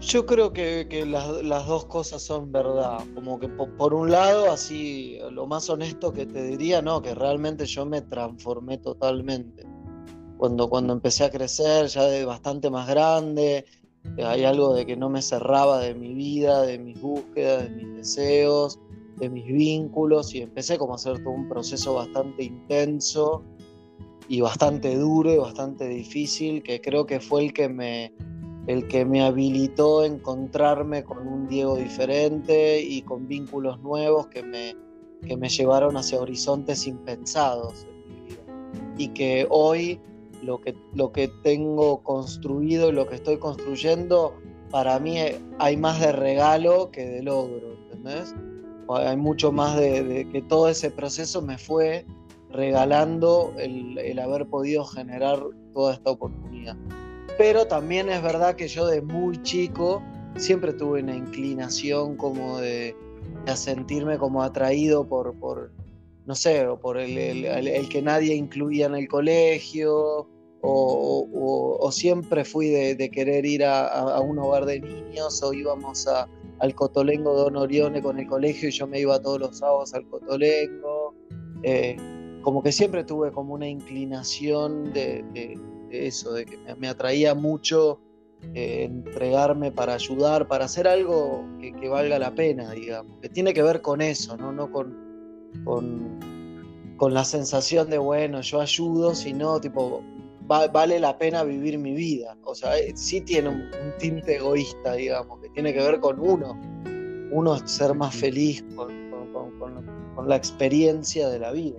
Yo 0.00 0.24
creo 0.24 0.52
que, 0.52 1.04
las, 1.06 1.66
dos 1.66 1.86
cosas 1.86 2.22
son 2.22 2.50
verdad. 2.50 3.04
Como 3.14 3.38
que 3.38 3.48
por, 3.48 3.94
un 3.94 4.10
lado, 4.10 4.50
así, 4.50 5.18
lo 5.30 5.46
más 5.46 5.68
honesto 5.68 6.12
que 6.12 6.26
te 6.26 6.42
diría, 6.42 6.82
no, 6.82 7.02
que 7.02 7.14
realmente 7.14 7.66
yo 7.66 7.84
me 7.86 8.02
transformé 8.02 8.78
totalmente. 8.78 9.64
Cuando, 10.38 10.70
cuando 10.70 10.94
empecé 10.94 11.24
a 11.24 11.30
crecer, 11.30 11.86
ya 11.88 12.04
de 12.04 12.24
bastante 12.24 12.70
más 12.70 12.88
grande, 12.88 13.66
hay 14.16 14.44
algo 14.44 14.74
de 14.74 14.86
que 14.86 14.96
no 14.96 15.08
me 15.08 15.22
cerraba 15.22 15.80
de 15.80 15.94
mi 15.94 16.14
vida, 16.14 16.62
de 16.62 16.78
mis 16.78 17.00
búsquedas, 17.00 17.64
de 17.64 17.70
mis 17.70 17.96
deseos, 17.96 18.78
de 19.16 19.28
mis 19.28 19.46
vínculos 19.46 20.34
y 20.34 20.40
empecé 20.40 20.78
como 20.78 20.92
a 20.92 20.96
hacer 20.96 21.22
todo 21.22 21.34
un 21.34 21.48
proceso 21.48 21.94
bastante 21.94 22.44
intenso 22.44 23.42
y 24.28 24.40
bastante 24.40 24.96
duro 24.96 25.32
y 25.32 25.38
bastante 25.38 25.88
difícil 25.88 26.62
que 26.62 26.80
creo 26.80 27.06
que 27.06 27.20
fue 27.20 27.44
el 27.44 27.52
que 27.52 27.68
me 27.68 28.12
el 28.66 28.86
que 28.88 29.04
me 29.04 29.22
habilitó 29.22 30.00
a 30.00 30.06
encontrarme 30.06 31.02
con 31.02 31.26
un 31.26 31.48
Diego 31.48 31.76
diferente 31.76 32.80
y 32.80 33.02
con 33.02 33.26
vínculos 33.26 33.80
nuevos 33.80 34.28
que 34.28 34.42
me, 34.42 34.76
que 35.26 35.36
me 35.36 35.48
llevaron 35.48 35.96
hacia 35.96 36.20
horizontes 36.20 36.86
impensados 36.86 37.84
en 37.84 38.14
mi 38.14 38.20
vida. 38.28 38.94
Y 38.98 39.08
que 39.08 39.46
hoy 39.50 39.98
lo 40.42 40.60
que, 40.60 40.74
lo 40.94 41.12
que 41.12 41.28
tengo 41.42 42.02
construido 42.02 42.88
y 42.88 42.92
lo 42.92 43.06
que 43.06 43.16
estoy 43.16 43.38
construyendo, 43.38 44.34
para 44.70 44.98
mí 44.98 45.16
hay 45.58 45.76
más 45.76 46.00
de 46.00 46.12
regalo 46.12 46.90
que 46.90 47.04
de 47.04 47.22
logro, 47.22 47.76
¿entendés? 47.92 48.34
Hay 48.88 49.16
mucho 49.16 49.52
más 49.52 49.76
de, 49.76 50.28
que 50.32 50.42
todo 50.42 50.68
ese 50.68 50.90
proceso 50.90 51.42
me 51.42 51.58
fue 51.58 52.04
regalando 52.50 53.52
el, 53.58 53.96
el, 53.98 54.18
haber 54.18 54.46
podido 54.46 54.84
generar 54.84 55.40
toda 55.72 55.94
esta 55.94 56.10
oportunidad. 56.10 56.76
Pero 57.38 57.66
también 57.66 58.08
es 58.08 58.20
verdad 58.22 58.56
que 58.56 58.66
yo 58.66 58.86
de 58.86 59.00
muy 59.00 59.40
chico 59.42 60.02
siempre 60.36 60.72
tuve 60.72 61.02
una 61.02 61.14
inclinación 61.14 62.16
como 62.16 62.58
de, 62.58 62.96
de 63.46 63.56
sentirme 63.56 64.18
como 64.18 64.42
atraído 64.42 65.06
por, 65.06 65.34
por, 65.34 65.70
no 66.30 66.36
sé, 66.36 66.64
o 66.64 66.78
por 66.78 66.96
el, 66.96 67.18
el, 67.18 67.88
que 67.88 68.00
nadie 68.00 68.36
incluía 68.36 68.86
en 68.86 68.94
el 68.94 69.08
colegio, 69.08 70.28
o, 70.60 71.90
siempre 71.90 72.44
fui 72.44 72.68
de, 72.68 73.10
querer 73.10 73.44
ir 73.44 73.64
a, 73.64 74.20
un 74.20 74.38
hogar 74.38 74.64
de 74.64 74.78
niños, 74.78 75.42
o 75.42 75.52
íbamos 75.52 76.06
a, 76.06 76.28
al 76.60 76.72
Cotolengo 76.76 77.34
Don 77.34 77.56
Orione 77.56 78.00
con 78.00 78.20
el 78.20 78.28
colegio 78.28 78.68
y 78.68 78.70
yo 78.70 78.86
me 78.86 79.00
iba 79.00 79.20
todos 79.20 79.40
los 79.40 79.58
sábados 79.58 79.92
al 79.92 80.06
Cotolengo. 80.06 81.16
Eh, 81.64 81.96
como 82.42 82.62
que 82.62 82.70
siempre 82.70 83.02
tuve 83.02 83.32
como 83.32 83.54
una 83.54 83.68
inclinación 83.68 84.92
de, 84.92 85.58
eso, 85.90 86.32
de 86.32 86.46
que 86.46 86.56
me, 86.76 86.86
atraía 86.86 87.34
mucho 87.34 87.98
eh, 88.54 88.84
entregarme 88.84 89.72
para 89.72 89.94
ayudar, 89.94 90.46
para 90.46 90.66
hacer 90.66 90.86
algo 90.86 91.44
que, 91.58 91.88
valga 91.88 92.20
la 92.20 92.32
pena, 92.36 92.70
digamos, 92.70 93.18
que 93.20 93.28
tiene 93.28 93.52
que 93.52 93.64
ver 93.64 93.82
con 93.82 94.00
eso, 94.00 94.36
no, 94.36 94.52
no 94.52 94.70
con 94.70 95.09
con, 95.64 96.18
la 97.00 97.24
sensación 97.24 97.88
de, 97.88 97.98
bueno, 97.98 98.42
yo 98.42 98.60
ayudo, 98.60 99.14
sino 99.14 99.60
tipo, 99.60 100.02
vale 100.46 101.00
la 101.00 101.16
pena 101.16 101.44
vivir 101.44 101.78
mi 101.78 101.94
vida. 101.94 102.36
O 102.44 102.54
sea, 102.54 102.78
eh, 102.78 102.92
sí 102.94 103.22
tiene 103.22 103.48
un, 103.48 103.70
tinte 103.98 104.36
egoísta, 104.36 104.94
digamos, 104.94 105.40
que 105.40 105.48
tiene 105.50 105.72
que 105.72 105.80
ver 105.80 106.00
con 106.00 106.20
uno. 106.20 106.60
Uno 107.32 107.66
ser 107.66 107.94
más 107.94 108.14
feliz 108.14 108.64
con, 108.74 109.00
la 110.26 110.36
experiencia 110.36 111.30
de 111.30 111.38
la 111.38 111.52
vida. 111.52 111.78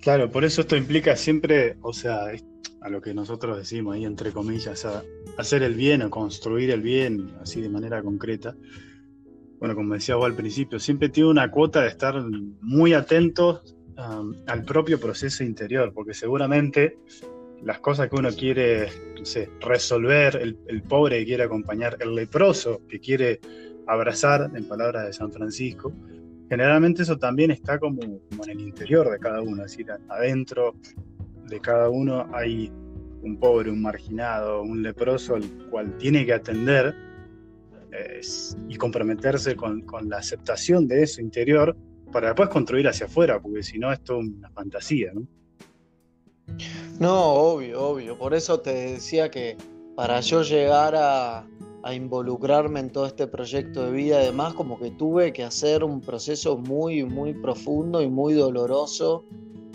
Claro, 0.00 0.30
por 0.30 0.44
eso 0.44 0.60
esto 0.60 0.76
implica 0.76 1.16
siempre, 1.16 1.78
o 1.80 1.94
sea, 1.94 2.26
a 2.82 2.88
lo 2.90 3.00
que 3.00 3.14
nosotros 3.14 3.56
decimos 3.56 3.94
ahí 3.94 4.04
entre 4.04 4.30
comillas, 4.30 4.86
hacer 5.38 5.62
el 5.62 5.74
bien 5.74 6.02
o 6.02 6.10
construir 6.10 6.70
el 6.70 6.82
bien 6.82 7.34
así 7.40 7.62
de 7.62 7.70
manera 7.70 8.02
concreta 8.02 8.54
bueno, 9.58 9.74
como 9.74 9.94
decía 9.94 10.16
vos 10.16 10.26
al 10.26 10.34
principio, 10.34 10.78
siempre 10.78 11.08
tiene 11.08 11.30
una 11.30 11.50
cuota 11.50 11.82
de 11.82 11.88
estar 11.88 12.22
muy 12.60 12.92
atentos 12.92 13.76
um, 13.96 14.34
al 14.46 14.64
propio 14.64 15.00
proceso 15.00 15.44
interior, 15.44 15.92
porque 15.92 16.14
seguramente 16.14 16.98
las 17.62 17.80
cosas 17.80 18.10
que 18.10 18.16
uno 18.16 18.30
quiere 18.30 18.88
resolver, 19.60 20.36
el, 20.36 20.82
pobre 20.82 21.20
que 21.20 21.24
quiere 21.24 21.44
acompañar, 21.44 21.96
el 22.00 22.14
leproso 22.14 22.82
que 22.88 23.00
quiere 23.00 23.40
abrazar, 23.86 24.50
en 24.54 24.68
palabras 24.68 25.06
de 25.06 25.12
San 25.12 25.32
Francisco, 25.32 25.92
generalmente 26.50 27.02
eso 27.02 27.16
también 27.16 27.50
está 27.50 27.78
como, 27.78 28.00
como 28.28 28.44
en 28.44 28.50
el 28.50 28.60
interior 28.60 29.10
de 29.10 29.18
cada 29.18 29.40
uno, 29.40 29.64
es 29.64 29.72
decir, 29.72 29.86
adentro 30.08 30.74
de 31.48 31.60
cada 31.60 31.88
uno 31.88 32.28
hay 32.34 32.70
un 33.22 33.38
pobre, 33.38 33.70
un 33.70 33.80
marginado, 33.80 34.62
un 34.62 34.82
leproso 34.82 35.36
al 35.36 35.44
cual 35.70 35.96
tiene 35.96 36.26
que 36.26 36.34
atender 36.34 36.94
y 38.68 38.76
comprometerse 38.76 39.56
con, 39.56 39.84
la 40.08 40.18
aceptación 40.18 40.86
de 40.88 41.02
eso 41.02 41.20
interior 41.20 41.76
para 42.12 42.28
después 42.28 42.48
construir 42.48 42.86
hacia 42.88 43.06
afuera, 43.06 43.40
porque 43.40 43.62
si 43.62 43.78
no, 43.78 43.92
es 43.92 44.00
una 44.08 44.50
fantasía, 44.50 45.12
¿no? 45.14 45.26
No, 47.00 47.32
obvio, 47.32 47.82
obvio. 47.82 48.18
Por 48.18 48.34
eso 48.34 48.60
te 48.60 48.92
decía 48.92 49.30
que 49.30 49.56
para 49.96 50.20
yo 50.20 50.42
llegar 50.42 50.94
a, 50.94 51.46
a 51.82 51.94
involucrarme 51.94 52.80
en 52.80 52.90
todo 52.90 53.06
este 53.06 53.26
proyecto 53.26 53.86
de 53.86 53.92
vida, 53.92 54.18
además, 54.18 54.54
como 54.54 54.78
que 54.78 54.90
tuve 54.90 55.32
que 55.32 55.42
hacer 55.42 55.82
un 55.82 56.00
proceso 56.00 56.56
muy, 56.56 57.04
muy 57.04 57.34
profundo 57.34 58.00
y 58.02 58.08
muy 58.08 58.34
doloroso 58.34 59.24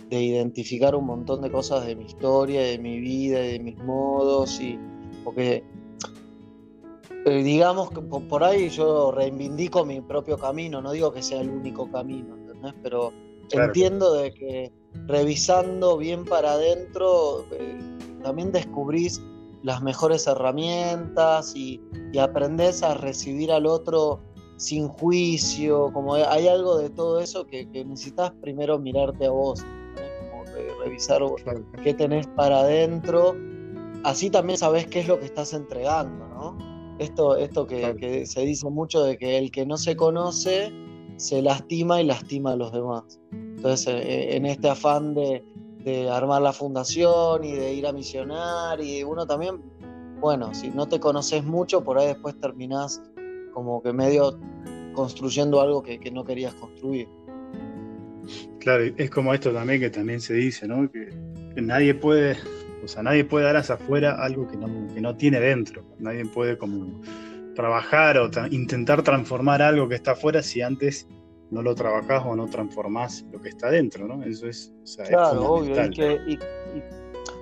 de 0.09 0.21
identificar 0.21 0.95
un 0.95 1.05
montón 1.05 1.41
de 1.41 1.51
cosas 1.51 1.85
de 1.85 1.95
mi 1.95 2.05
historia, 2.05 2.61
de 2.61 2.79
mi 2.79 2.99
vida, 2.99 3.39
de 3.39 3.59
mis 3.59 3.77
modos, 3.77 4.59
y 4.59 4.79
porque 5.23 5.63
eh, 7.29 7.43
digamos 7.43 7.89
que 7.91 8.01
por 8.01 8.43
ahí 8.43 8.69
yo 8.69 9.11
reivindico 9.11 9.85
mi 9.85 10.01
propio 10.01 10.37
camino, 10.37 10.81
no 10.81 10.91
digo 10.91 11.11
que 11.11 11.21
sea 11.21 11.41
el 11.41 11.49
único 11.49 11.89
camino, 11.91 12.35
¿entendés? 12.35 12.73
Pero 12.83 13.13
entiendo 13.51 14.13
de 14.13 14.33
que 14.33 14.71
revisando 15.07 15.97
bien 15.97 16.25
para 16.25 16.53
adentro 16.53 17.45
eh, 17.51 17.79
también 18.23 18.51
descubrís 18.51 19.21
las 19.63 19.81
mejores 19.81 20.27
herramientas 20.27 21.55
y, 21.55 21.81
y 22.13 22.19
aprendés 22.19 22.83
a 22.83 22.93
recibir 22.93 23.51
al 23.51 23.65
otro 23.65 24.19
sin 24.59 24.89
juicio, 24.89 25.89
como 25.93 26.15
hay 26.15 26.47
algo 26.49 26.77
de 26.77 26.89
todo 26.89 27.21
eso 27.21 27.47
que, 27.47 27.65
necesitas 27.65 28.31
primero 28.41 28.77
mirarte 28.77 29.25
a 29.25 29.29
vos, 29.29 29.63
como 30.31 30.43
revisar 30.83 31.21
qué 31.81 31.93
tenés 31.93 32.27
para 32.27 32.59
adentro, 32.59 33.35
así 34.03 34.29
también 34.29 34.57
sabés 34.59 34.85
qué 34.87 34.99
es 34.99 35.07
lo 35.07 35.17
que 35.17 35.25
estás 35.25 35.53
entregando, 35.53 36.27
¿no? 36.27 36.68
Esto, 36.99 37.37
esto 37.37 37.65
que, 37.65 38.25
se 38.25 38.41
dice 38.41 38.69
mucho 38.69 39.03
de 39.03 39.17
que 39.17 39.37
el 39.37 39.51
que 39.51 39.65
no 39.65 39.77
se 39.77 39.95
conoce 39.95 40.71
se 41.15 41.41
lastima 41.41 42.01
y 42.01 42.05
lastima 42.05 42.51
a 42.51 42.55
los 42.57 42.73
demás. 42.73 43.19
Entonces, 43.31 43.87
eh, 43.87 43.99
eh, 43.99 44.35
en 44.35 44.45
este 44.45 44.69
afán 44.69 45.13
de, 45.13 45.43
armar 46.11 46.41
la 46.43 46.53
fundación 46.53 47.43
y 47.43 47.53
de 47.53 47.73
ir 47.73 47.87
a 47.87 47.91
misionar, 47.91 48.79
y 48.79 49.03
uno 49.03 49.25
también, 49.25 49.59
bueno, 50.19 50.53
si 50.53 50.69
no 50.69 50.87
te 50.87 50.99
conoces 50.99 51.43
mucho, 51.43 51.83
por 51.83 51.97
ahí 51.97 52.07
después 52.07 52.39
terminás 52.39 53.01
como 53.53 53.81
que 53.81 53.91
medio 53.91 54.37
construyendo 54.93 55.61
algo 55.61 55.81
que, 55.81 55.99
no 56.11 56.23
querías 56.23 56.53
construir. 56.55 57.07
Claro, 58.59 58.83
es 58.97 59.09
como 59.09 59.33
esto 59.33 59.51
también 59.51 59.79
que 59.79 59.89
también 59.89 60.21
se 60.21 60.35
dice, 60.35 60.67
¿no? 60.67 60.91
que 60.91 61.09
nadie 61.59 61.95
puede 61.95 62.37
o 62.83 62.87
sea, 62.87 63.03
nadie 63.03 63.25
puede 63.25 63.45
dar 63.45 63.57
hacia 63.57 63.75
afuera 63.75 64.23
algo 64.23 64.47
que 64.47 64.57
no, 64.57 65.15
tiene 65.15 65.39
dentro. 65.39 65.83
Nadie 65.99 66.25
puede 66.25 66.57
como 66.57 67.01
trabajar 67.55 68.17
o 68.17 68.29
intentar 68.51 69.03
transformar 69.03 69.61
algo 69.61 69.87
que 69.87 69.95
está 69.95 70.11
afuera 70.11 70.41
si 70.41 70.61
antes 70.61 71.07
no 71.51 71.61
lo 71.61 71.75
trabajás 71.75 72.23
o 72.25 72.35
no 72.35 72.47
transformás 72.47 73.25
lo 73.31 73.41
que 73.41 73.49
está 73.49 73.69
dentro, 73.71 74.07
¿no? 74.07 74.23
Eso 74.23 74.47
es, 74.47 74.71
claro, 75.07 75.53
obvio. 75.53 75.83
Y 75.85 75.89
que, 75.89 76.39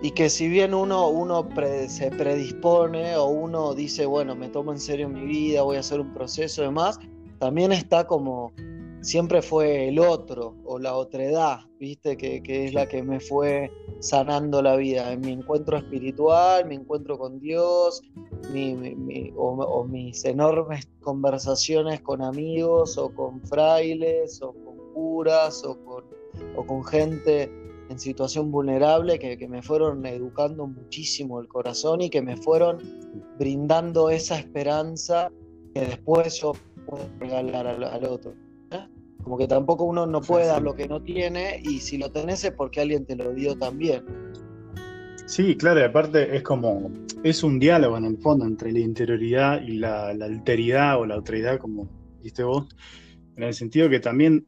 y 0.01 0.11
que 0.11 0.29
si 0.29 0.47
bien 0.47 0.73
uno, 0.73 1.09
uno 1.09 1.47
se 1.87 2.11
predispone 2.11 3.15
o 3.15 3.25
uno 3.25 3.73
dice, 3.73 4.05
bueno, 4.05 4.35
me 4.35 4.49
tomo 4.49 4.71
en 4.71 4.79
serio 4.79 5.09
mi 5.09 5.25
vida, 5.25 5.63
voy 5.63 5.77
a 5.77 5.79
hacer 5.79 5.99
un 5.99 6.13
proceso 6.13 6.61
y 6.61 6.65
demás, 6.65 6.99
también 7.39 7.71
está 7.71 8.05
como, 8.05 8.51
siempre 9.07 9.41
fue 9.41 9.87
el 9.87 9.99
otro 9.99 10.53
o 10.65 10.79
la 10.79 10.95
otredad, 10.97 11.61
¿viste? 11.79 12.17
Que, 12.17 12.41
es 12.45 12.73
la 12.73 12.87
que 12.89 13.01
me 13.01 13.21
fue 13.21 13.71
sanando 14.01 14.61
la 14.61 14.75
vida, 14.75 15.13
en 15.13 15.21
mi 15.21 15.31
encuentro 15.31 15.77
espiritual, 15.77 16.65
mi 16.65 16.75
encuentro 16.75 17.17
con 17.17 17.39
Dios, 17.39 18.01
o, 19.37 19.83
mis 19.85 20.25
enormes 20.25 20.89
conversaciones 20.99 22.01
con 22.01 22.21
amigos 22.21 22.97
o 22.97 23.09
con 23.13 23.41
frailes 23.47 24.41
o 24.41 24.51
con 24.51 24.93
curas 24.93 25.63
o 25.63 25.77
con, 25.85 26.03
o 26.57 26.65
con 26.65 26.83
gente 26.83 27.49
en 27.89 27.97
situación 27.97 28.51
vulnerable 28.51 29.19
que, 29.19 29.47
me 29.47 29.61
fueron 29.61 30.05
educando 30.05 30.67
muchísimo 30.67 31.39
el 31.39 31.47
corazón 31.47 32.01
y 32.01 32.09
que 32.09 32.21
me 32.21 32.35
fueron 32.35 32.79
brindando 33.39 34.09
esa 34.09 34.37
esperanza 34.37 35.31
que 35.73 35.79
después 35.79 36.41
yo 36.41 36.51
puedo 36.85 37.05
regalar 37.19 37.67
al, 37.67 38.03
otro. 38.03 38.33
Como 39.27 39.37
que 39.37 39.47
tampoco 39.49 39.83
uno 39.83 40.05
no 40.05 40.21
puede 40.21 40.47
dar 40.47 40.61
lo 40.61 40.73
que 40.73 40.87
no 40.87 41.01
tiene 41.01 41.59
y 41.61 41.81
si 41.81 41.97
lo 41.97 42.09
tenés 42.09 42.45
es 42.45 42.51
porque 42.51 42.79
alguien 42.79 43.05
te 43.05 43.13
lo 43.17 43.33
dio 43.33 43.57
también. 43.57 44.05
Sí, 45.25 45.57
claro, 45.57 45.81
y 45.81 45.83
aparte 45.83 46.33
es 46.33 46.43
como, 46.43 46.89
es 47.23 47.43
un 47.43 47.59
diálogo 47.59 47.97
en 47.97 48.05
el 48.05 48.17
fondo 48.19 48.45
entre 48.45 48.71
la 48.71 48.79
interioridad 48.79 49.61
y 49.61 49.79
la, 49.79 50.13
la 50.13 50.27
alteridad 50.27 51.01
o 51.01 51.05
la 51.05 51.15
autoridad, 51.15 51.57
como 51.57 51.89
dijiste 52.19 52.43
vos, 52.43 52.73
en 53.35 53.43
el 53.43 53.53
sentido 53.53 53.89
que 53.89 53.99
también 53.99 54.45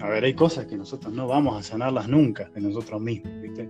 a 0.00 0.08
ver, 0.08 0.24
hay 0.24 0.34
cosas 0.34 0.66
que 0.66 0.76
nosotros 0.76 1.14
no 1.14 1.28
vamos 1.28 1.56
a 1.56 1.62
sanarlas 1.62 2.08
nunca 2.08 2.50
de 2.52 2.60
nosotros 2.60 3.00
mismos, 3.00 3.32
¿viste? 3.40 3.68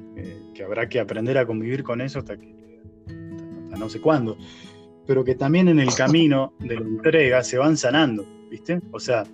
que 0.54 0.64
habrá 0.64 0.88
que 0.88 1.00
aprender 1.00 1.36
a 1.36 1.44
convivir 1.44 1.82
con 1.82 2.00
eso 2.00 2.20
hasta 2.20 2.38
que 2.38 2.80
hasta 3.64 3.76
no 3.76 3.90
sé 3.90 4.00
cuándo. 4.00 4.38
Pero 5.06 5.22
que 5.22 5.34
también 5.34 5.68
en 5.68 5.80
el 5.80 5.94
camino 5.94 6.54
de 6.60 6.76
la 6.76 6.86
entrega 6.86 7.42
se 7.42 7.58
van 7.58 7.76
sanando, 7.76 8.25
¿viste? 8.50 8.80
O 8.90 8.98
sea, 8.98 9.25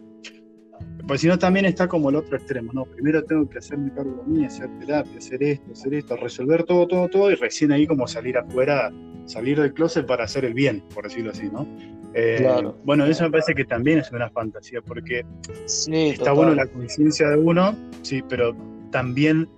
pues 1.07 1.21
si 1.21 1.27
no 1.27 1.39
también 1.39 1.67
está 1.67 1.89
como 1.89 2.11
el 2.11 2.17
otro 2.17 2.37
extremo, 2.37 2.73
¿no? 2.73 2.85
Primero 2.85 3.25
tengo 3.25 3.49
que 3.49 3.59
hacerme 3.59 3.93
cargo 3.93 4.23
de 4.25 4.33
mí, 4.33 4.45
hacer 4.45 4.69
terapia, 4.79 5.19
hacer 5.19 5.43
esto, 5.43 5.73
hacer 5.73 5.95
esto, 5.95 6.17
resolver 6.17 6.65
todo, 6.65 6.87
todo, 6.87 7.09
todo, 7.09 7.31
y 7.31 7.35
recién 7.35 7.73
ahí 7.73 7.87
como 7.87 8.07
salir 8.07 8.39
afuera, 8.39 8.93
salir 9.27 9.61
del 9.61 9.73
closet 9.73 10.07
para 10.07 10.25
hacer 10.25 10.45
el 10.45 10.55
bien, 10.55 10.83
por 10.95 11.05
decirlo 11.05 11.33
así, 11.33 11.49
¿no? 11.49 11.67
Eh, 12.15 12.47
bueno, 12.85 13.07
eso 13.07 13.25
me 13.25 13.31
parece 13.31 13.55
que 13.55 13.65
también 13.65 13.99
es 13.99 14.13
una 14.13 14.31
fantasía, 14.31 14.83
porque 14.83 15.25
está 15.67 16.33
bueno 16.33 16.55
la 16.55 16.67
conciencia 16.67 17.29
de 17.31 17.39
uno, 17.39 17.75
sí, 18.03 18.23
pero 18.29 18.55
también 18.91 19.49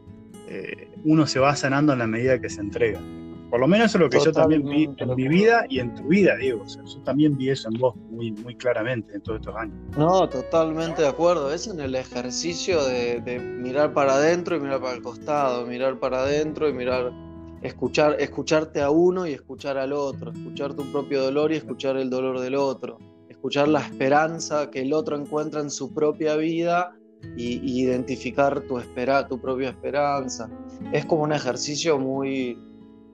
eh, 0.49 0.89
uno 1.05 1.27
se 1.27 1.41
va 1.41 1.57
sanando 1.57 1.93
en 1.93 1.99
la 1.99 2.07
medida 2.07 2.41
que 2.41 2.49
se 2.49 2.61
entrega. 2.61 3.01
Por 3.55 3.61
lo 3.61 3.69
menos 3.69 3.87
eso 3.87 3.99
es 3.99 4.03
lo 4.03 4.11
que 4.11 4.19
yo 4.19 4.33
también 4.33 4.65
vi 4.65 4.91
en 4.97 5.15
mi 5.15 5.29
vida 5.29 5.65
y 5.69 5.79
en 5.79 5.95
tu 5.95 6.03
vida, 6.09 6.35
Diego. 6.35 6.65
yo 6.67 7.03
también 7.03 7.37
vi 7.37 7.51
eso 7.51 7.69
en 7.73 7.79
vos 7.79 7.95
muy, 8.11 8.33
muy 8.33 8.57
claramente 8.57 9.15
en 9.15 9.23
todos 9.23 9.39
estos 9.39 9.55
años. 9.55 9.77
No, 9.97 10.29
totalmente 10.29 11.03
de 11.03 11.07
acuerdo. 11.07 11.55
Es 11.55 11.69
en 11.69 11.79
el 11.79 11.95
ejercicio 11.95 12.85
de, 12.85 13.21
de 13.21 13.39
mirar 13.39 13.93
para 13.93 14.15
adentro 14.15 14.57
y 14.57 14.61
mirar 14.61 14.81
para 14.81 14.95
el 14.95 15.03
costado, 15.03 15.65
mirar 15.67 16.01
para 16.01 16.23
adentro 16.25 16.69
y 16.69 16.73
mirar 16.73 17.13
escuchar, 17.63 18.17
escucharte 18.19 18.83
a 18.83 18.91
uno 18.91 19.25
y 19.25 19.35
escuchar 19.35 19.79
al 19.79 19.93
otro, 19.93 20.33
escuchar 20.33 20.75
tu 20.75 20.91
propio 20.91 21.23
dolor 21.23 21.53
y 21.53 21.55
escuchar 21.55 21.97
el 21.97 22.11
dolor 22.11 22.41
del 22.41 22.57
otro, 22.57 22.99
escuchar 23.29 23.69
la 23.69 23.83
esperanza 23.83 24.69
que 24.69 24.81
el 24.81 24.93
otro 24.93 25.17
encuentra 25.17 25.61
en 25.61 25.71
su 25.71 25.95
propia 25.95 26.35
vida 26.35 26.93
y, 27.37 27.61
identificar 27.81 28.63
tu, 28.63 28.81
espera, 28.81 29.29
tu 29.29 29.41
propia 29.41 29.69
esperanza. 29.69 30.51
Es 30.93 31.07
como 31.07 31.23
un 31.23 31.33
ejercicio 31.33 32.01
muy, 32.01 32.59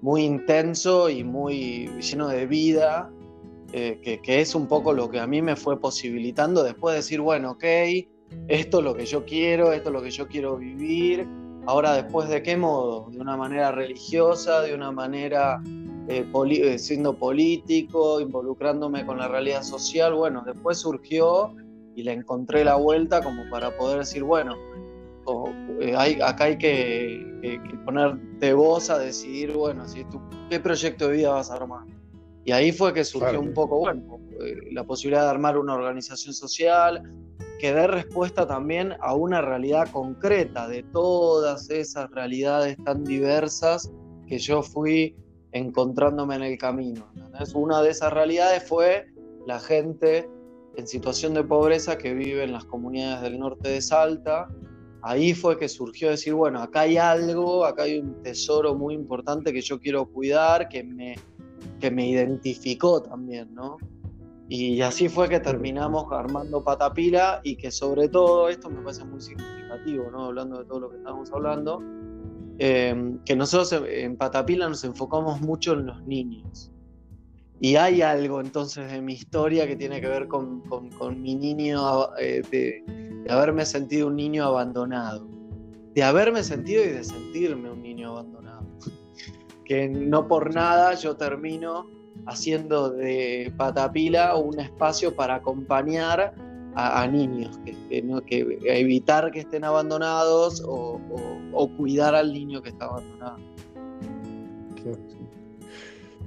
muy 0.02 0.22
intenso 0.22 1.08
y 1.10 1.24
muy 1.24 1.88
lleno 2.00 2.28
de 2.28 2.46
vida, 2.46 3.10
eh, 3.72 4.00
que, 4.02 4.20
que, 4.20 4.40
es 4.40 4.54
un 4.54 4.66
poco 4.66 4.92
lo 4.92 5.08
que 5.10 5.20
a 5.20 5.26
mí 5.26 5.42
me 5.42 5.56
fue 5.56 5.80
posibilitando 5.80 6.62
después 6.62 6.94
de 6.94 6.96
decir, 6.98 7.20
bueno, 7.20 7.52
ok, 7.52 7.64
esto 8.48 8.78
es 8.78 8.84
lo 8.84 8.94
que 8.94 9.06
yo 9.06 9.24
quiero, 9.24 9.72
esto 9.72 9.90
es 9.90 9.92
lo 9.92 10.02
que 10.02 10.10
yo 10.10 10.26
quiero 10.26 10.56
vivir, 10.56 11.26
Ahora, 11.66 11.94
después 11.94 12.28
de 12.28 12.42
qué 12.42 12.56
modo? 12.56 13.08
De 13.10 13.20
una 13.20 13.36
manera 13.36 13.70
religiosa, 13.70 14.62
de 14.62 14.74
una 14.74 14.90
manera 14.90 15.62
eh, 16.08 16.26
eh, 16.34 16.78
siendo 16.78 17.14
político, 17.14 18.20
involucrándome 18.20 19.04
con 19.04 19.18
la 19.18 19.28
realidad 19.28 19.62
social. 19.62 20.14
Bueno, 20.14 20.42
después 20.44 20.78
surgió 20.78 21.54
y 21.94 22.02
le 22.02 22.12
encontré 22.12 22.64
la 22.64 22.76
vuelta 22.76 23.22
como 23.22 23.48
para 23.50 23.76
poder 23.76 23.98
decir, 24.00 24.24
bueno, 24.24 24.56
eh, 25.80 25.96
acá 26.22 26.44
hay 26.44 26.58
que, 26.58 27.58
ponerte 27.84 28.52
voz 28.52 28.90
a 28.90 28.98
decidir, 28.98 29.52
bueno, 29.52 29.88
si 29.88 30.04
tú, 30.04 30.20
qué 30.48 30.60
proyecto 30.60 31.08
de 31.08 31.16
vida 31.16 31.30
vas 31.30 31.50
a 31.50 31.54
armar. 31.54 31.86
Y 32.44 32.52
ahí 32.52 32.72
fue 32.72 32.92
que 32.92 33.04
surgió 33.04 33.40
un 33.40 33.52
poco, 33.52 33.78
bueno, 33.78 34.18
la 34.72 34.84
posibilidad 34.84 35.24
de 35.24 35.30
armar 35.30 35.58
una 35.58 35.74
organización 35.74 36.34
social, 36.34 37.02
que 37.60 37.74
dé 37.74 37.86
respuesta 37.86 38.46
también 38.46 38.94
a 39.00 39.14
una 39.14 39.42
realidad 39.42 39.88
concreta 39.90 40.66
de 40.66 40.82
todas 40.82 41.68
esas 41.68 42.10
realidades 42.10 42.76
tan 42.84 43.04
diversas 43.04 43.90
que 44.26 44.38
yo 44.38 44.62
fui 44.62 45.14
encontrándome 45.52 46.36
en 46.36 46.42
el 46.42 46.58
camino. 46.58 47.12
Una 47.54 47.82
de 47.82 47.90
esas 47.90 48.12
realidades 48.12 48.66
fue 48.66 49.06
la 49.46 49.58
gente 49.58 50.28
en 50.76 50.86
situación 50.86 51.34
de 51.34 51.44
pobreza 51.44 51.98
que 51.98 52.14
vive 52.14 52.44
en 52.44 52.52
las 52.52 52.64
comunidades 52.64 53.22
del 53.22 53.38
norte 53.38 53.68
de 53.68 53.82
Salta. 53.82 54.48
Ahí 55.02 55.34
fue 55.34 55.58
que 55.58 55.68
surgió 55.68 56.10
decir, 56.10 56.34
bueno, 56.34 56.60
acá 56.60 56.80
hay 56.80 56.96
algo, 56.96 57.64
acá 57.64 57.84
hay 57.84 57.98
un 57.98 58.22
tesoro 58.22 58.74
muy 58.74 58.94
importante 58.94 59.52
que 59.52 59.62
yo 59.62 59.80
quiero 59.80 60.06
cuidar, 60.06 60.68
que 60.68 60.84
me, 60.84 61.16
que 61.80 61.90
me 61.90 62.08
identificó 62.08 63.00
también, 63.02 63.54
¿no? 63.54 63.78
Y 64.48 64.80
así 64.82 65.08
fue 65.08 65.28
que 65.28 65.38
terminamos 65.38 66.06
armando 66.10 66.64
Patapila 66.64 67.40
y 67.44 67.54
que 67.54 67.70
sobre 67.70 68.08
todo, 68.08 68.48
esto 68.48 68.68
me 68.68 68.82
parece 68.82 69.04
muy 69.04 69.20
significativo, 69.20 70.10
¿no? 70.10 70.24
hablando 70.24 70.58
de 70.58 70.64
todo 70.64 70.80
lo 70.80 70.90
que 70.90 70.96
estábamos 70.96 71.32
hablando, 71.32 71.80
eh, 72.58 73.14
que 73.24 73.36
nosotros 73.36 73.72
en 73.88 74.16
Patapila 74.16 74.68
nos 74.68 74.82
enfocamos 74.82 75.40
mucho 75.40 75.74
en 75.74 75.86
los 75.86 76.02
niños. 76.04 76.72
Y 77.60 77.76
hay 77.76 78.00
algo 78.00 78.40
entonces 78.40 78.90
de 78.90 79.02
mi 79.02 79.12
historia 79.12 79.66
que 79.66 79.76
tiene 79.76 80.00
que 80.00 80.08
ver 80.08 80.28
con, 80.28 80.60
con, 80.62 81.20
mi 81.20 81.34
niño, 81.34 82.16
eh, 82.18 82.42
de, 82.50 82.82
haberme 83.28 83.66
sentido 83.66 84.06
un 84.06 84.16
niño 84.16 84.44
abandonado, 84.44 85.28
de 85.94 86.02
haberme 86.02 86.42
sentido 86.42 86.82
y 86.82 86.88
de 86.88 87.04
sentirme 87.04 87.70
un 87.70 87.82
niño 87.82 88.12
abandonado. 88.12 88.66
Que 89.66 89.88
no 89.88 90.26
por 90.26 90.54
nada 90.54 90.94
yo 90.94 91.16
termino 91.16 91.86
haciendo 92.26 92.90
de 92.90 93.52
Patapila 93.58 94.36
un 94.36 94.58
espacio 94.58 95.14
para 95.14 95.36
acompañar 95.36 96.34
a, 96.76 97.06
niños, 97.06 97.58
que, 97.64 98.58
evitar 98.64 99.30
que 99.32 99.40
estén 99.40 99.64
abandonados 99.64 100.62
o, 100.66 100.98
cuidar 101.76 102.14
al 102.14 102.32
niño 102.32 102.62
que 102.62 102.70
está 102.70 102.86
abandonado. 102.86 103.36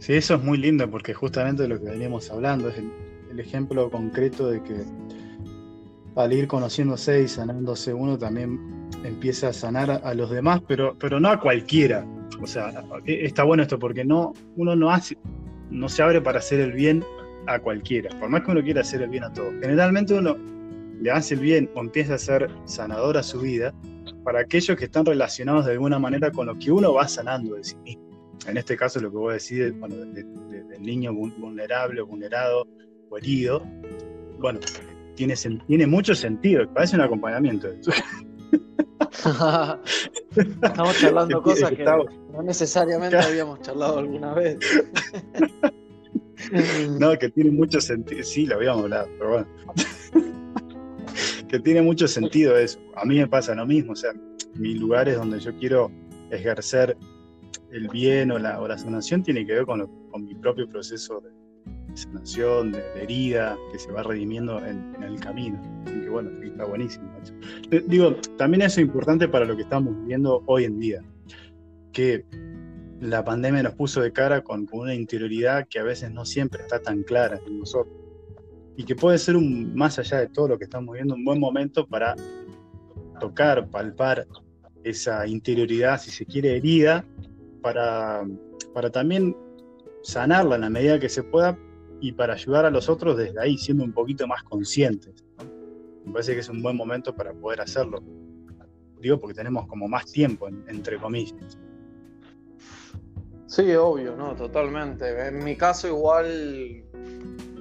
Sí, 0.03 0.11
eso 0.15 0.35
es 0.35 0.43
muy 0.43 0.57
lindo 0.57 0.91
porque 0.91 1.13
justamente 1.13 1.65
lo 1.65 1.79
que 1.79 1.85
veníamos 1.85 2.29
hablando 2.29 2.67
es 2.67 2.75
el, 2.77 3.39
ejemplo 3.39 3.89
concreto 3.89 4.49
de 4.49 4.61
que 4.61 4.83
al 6.17 6.33
ir 6.33 6.45
conociéndose 6.45 7.21
y 7.21 7.27
sanándose 7.29 7.93
uno 7.93 8.17
también 8.17 8.59
empieza 9.05 9.47
a 9.47 9.53
sanar 9.53 10.01
a 10.03 10.13
los 10.13 10.29
demás, 10.29 10.61
pero, 10.67 10.93
pero 10.99 11.21
no 11.21 11.29
a 11.29 11.39
cualquiera. 11.39 12.05
O 12.41 12.45
sea, 12.45 12.83
está 13.05 13.45
bueno 13.45 13.63
esto 13.63 13.79
porque 13.79 14.03
no, 14.03 14.33
uno 14.57 14.75
no 14.75 14.91
hace, 14.91 15.17
no 15.69 15.87
se 15.87 16.03
abre 16.03 16.19
para 16.19 16.39
hacer 16.39 16.59
el 16.59 16.73
bien 16.73 17.01
a 17.47 17.59
cualquiera, 17.59 18.09
por 18.19 18.27
más 18.27 18.41
que 18.41 18.51
uno 18.51 18.61
quiera 18.61 18.81
hacer 18.81 19.03
el 19.03 19.09
bien 19.09 19.23
a 19.23 19.31
todos. 19.31 19.53
Generalmente 19.61 20.15
uno 20.15 20.35
le 20.99 21.11
hace 21.11 21.35
el 21.35 21.39
bien 21.39 21.69
o 21.75 21.79
empieza 21.79 22.15
a 22.15 22.17
ser 22.17 22.51
sanador 22.65 23.17
a 23.17 23.23
su 23.23 23.39
vida 23.39 23.73
para 24.25 24.41
aquellos 24.41 24.77
que 24.77 24.83
están 24.83 25.05
relacionados 25.05 25.65
de 25.65 25.71
alguna 25.71 25.97
manera 25.97 26.29
con 26.29 26.47
lo 26.47 26.59
que 26.59 26.73
uno 26.73 26.93
va 26.93 27.07
sanando 27.07 27.55
de 27.55 27.63
sí 27.63 27.77
mismo. 27.85 28.02
En 28.47 28.57
este 28.57 28.75
caso, 28.75 28.99
lo 28.99 29.09
que 29.09 29.17
voy 29.17 29.31
a 29.31 29.33
decir 29.35 29.73
bueno, 29.73 29.95
del 29.95 30.81
niño 30.81 31.13
vulnerable, 31.13 32.01
vulnerado 32.01 32.67
o 33.09 33.17
herido, 33.17 33.63
bueno, 34.39 34.59
tiene, 35.15 35.35
tiene 35.67 35.87
mucho 35.87 36.13
sentido, 36.15 36.67
parece 36.73 36.95
un 36.95 37.01
acompañamiento. 37.01 37.69
Estamos 40.35 40.99
charlando 40.99 41.41
cosas 41.41 41.71
que 41.71 41.83
no 41.83 42.43
necesariamente 42.43 43.17
habíamos 43.17 43.61
charlado 43.61 43.99
alguna 43.99 44.33
vez. 44.33 44.57
no, 46.99 47.17
que 47.17 47.29
tiene 47.29 47.51
mucho 47.51 47.79
sentido. 47.79 48.23
Sí, 48.23 48.45
lo 48.45 48.55
habíamos 48.55 48.83
hablado, 48.83 49.07
pero 49.17 49.29
bueno. 49.29 49.47
que 51.47 51.59
tiene 51.59 51.81
mucho 51.81 52.07
sentido 52.07 52.57
eso. 52.57 52.79
A 52.95 53.05
mí 53.05 53.17
me 53.17 53.27
pasa 53.27 53.53
lo 53.55 53.65
mismo. 53.65 53.93
O 53.93 53.95
sea, 53.95 54.11
mis 54.55 54.79
lugares 54.79 55.15
donde 55.17 55.39
yo 55.39 55.55
quiero 55.57 55.91
ejercer 56.31 56.97
el 57.73 57.87
bien 57.89 58.31
o 58.31 58.37
la, 58.37 58.61
o 58.61 58.77
sanación 58.77 59.23
tiene 59.23 59.45
que 59.45 59.53
ver 59.53 59.65
con, 59.65 59.89
mi 60.23 60.35
propio 60.35 60.69
proceso 60.69 61.21
de, 61.21 61.31
sanación, 61.95 62.71
de, 62.71 62.83
herida, 63.01 63.57
que 63.71 63.79
se 63.79 63.91
va 63.91 64.03
redimiendo 64.03 64.63
en, 64.63 64.95
el 65.03 65.19
camino. 65.19 65.59
Así 65.85 65.99
que 66.01 66.09
bueno, 66.09 66.29
está 66.43 66.65
buenísimo. 66.65 67.11
Digo, 67.87 68.15
también 68.37 68.61
eso 68.61 68.79
es 68.79 68.85
importante 68.85 69.27
para 69.27 69.45
lo 69.45 69.55
que 69.55 69.63
estamos 69.63 69.97
viviendo 70.01 70.43
hoy 70.45 70.65
en 70.65 70.79
día, 70.79 71.01
que 71.91 72.23
la 73.01 73.23
pandemia 73.23 73.63
nos 73.63 73.73
puso 73.73 74.01
de 74.01 74.13
cara 74.13 74.41
con, 74.43 74.67
una 74.71 74.93
interioridad 74.93 75.67
que 75.67 75.79
a 75.79 75.83
veces 75.83 76.11
no 76.11 76.25
siempre 76.25 76.61
está 76.61 76.79
tan 76.79 77.01
clara 77.01 77.39
en 77.45 77.59
nosotros. 77.59 77.95
Y 78.77 78.83
que 78.83 78.95
puede 78.95 79.17
ser 79.17 79.35
un, 79.35 79.73
más 79.75 79.97
allá 79.97 80.19
de 80.19 80.27
todo 80.27 80.47
lo 80.47 80.57
que 80.59 80.65
estamos 80.65 80.93
viendo, 80.93 81.15
un 81.15 81.25
buen 81.25 81.39
momento 81.39 81.87
para 81.87 82.15
tocar, 83.19 83.67
palpar 83.69 84.27
esa 84.83 85.25
interioridad, 85.27 85.99
si 85.99 86.11
se 86.11 86.25
quiere, 86.25 86.57
herida, 86.57 87.05
para, 87.63 88.23
para 88.75 88.91
también 88.91 89.35
sanarla 90.03 90.55
en 90.55 90.61
la 90.61 90.69
medida 90.69 90.99
que 90.99 91.09
se 91.09 91.23
pueda 91.23 91.57
y 91.99 92.11
para 92.11 92.33
ayudar 92.33 92.65
a 92.65 92.69
los 92.69 92.89
otros 92.89 93.17
desde 93.17 93.39
ahí, 93.41 93.57
siendo 93.57 93.83
un 93.83 93.93
poquito 93.93 94.27
más 94.27 94.43
conscientes. 94.43 95.23
Me 96.05 96.11
parece 96.11 96.33
que 96.33 96.41
es 96.41 96.49
un 96.49 96.61
buen 96.61 96.75
momento 96.75 97.15
para 97.15 97.33
poder 97.33 97.61
hacerlo. 97.61 98.03
Digo 98.99 99.19
porque 99.19 99.33
tenemos 99.33 99.65
como 99.67 99.87
más 99.87 100.05
tiempo, 100.11 100.47
entre 100.47 100.97
comillas. 100.97 101.57
Sí, 103.47 103.73
obvio, 103.75 104.15
no, 104.15 104.35
totalmente. 104.35 105.27
En 105.27 105.43
mi 105.43 105.55
caso 105.55 105.87
igual 105.87 106.83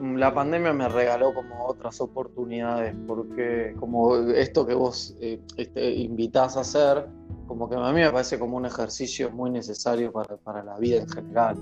la 0.02 0.34
pandemia 0.34 0.72
me 0.72 0.88
regaló 0.88 1.32
como 1.32 1.66
otras 1.66 2.00
oportunidades, 2.00 2.94
porque 3.06 3.74
como 3.78 4.16
esto 4.16 4.66
que 4.66 4.74
vos 4.74 5.16
eh, 5.20 5.40
este, 5.56 5.92
invitás 5.92 6.56
a 6.56 6.60
hacer, 6.60 7.06
como 7.46 7.68
que 7.68 7.76
a 7.76 7.92
mí 7.92 8.00
me 8.00 8.10
parece 8.10 8.38
como 8.38 8.56
un 8.56 8.66
ejercicio 8.66 9.30
muy 9.30 9.50
necesario 9.50 10.12
para, 10.12 10.62
la 10.62 10.78
vida 10.78 10.98
en 10.98 11.08
general. 11.08 11.56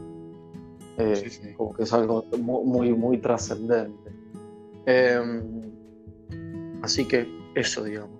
Eh, 0.98 1.54
como 1.56 1.72
que 1.74 1.84
es 1.84 1.92
algo 1.92 2.24
muy, 2.38 2.92
muy, 2.92 3.18
trascendente. 3.18 4.10
Em, 4.86 5.72
así 6.82 7.06
que 7.06 7.26
eso, 7.54 7.84
digamos. 7.84 8.18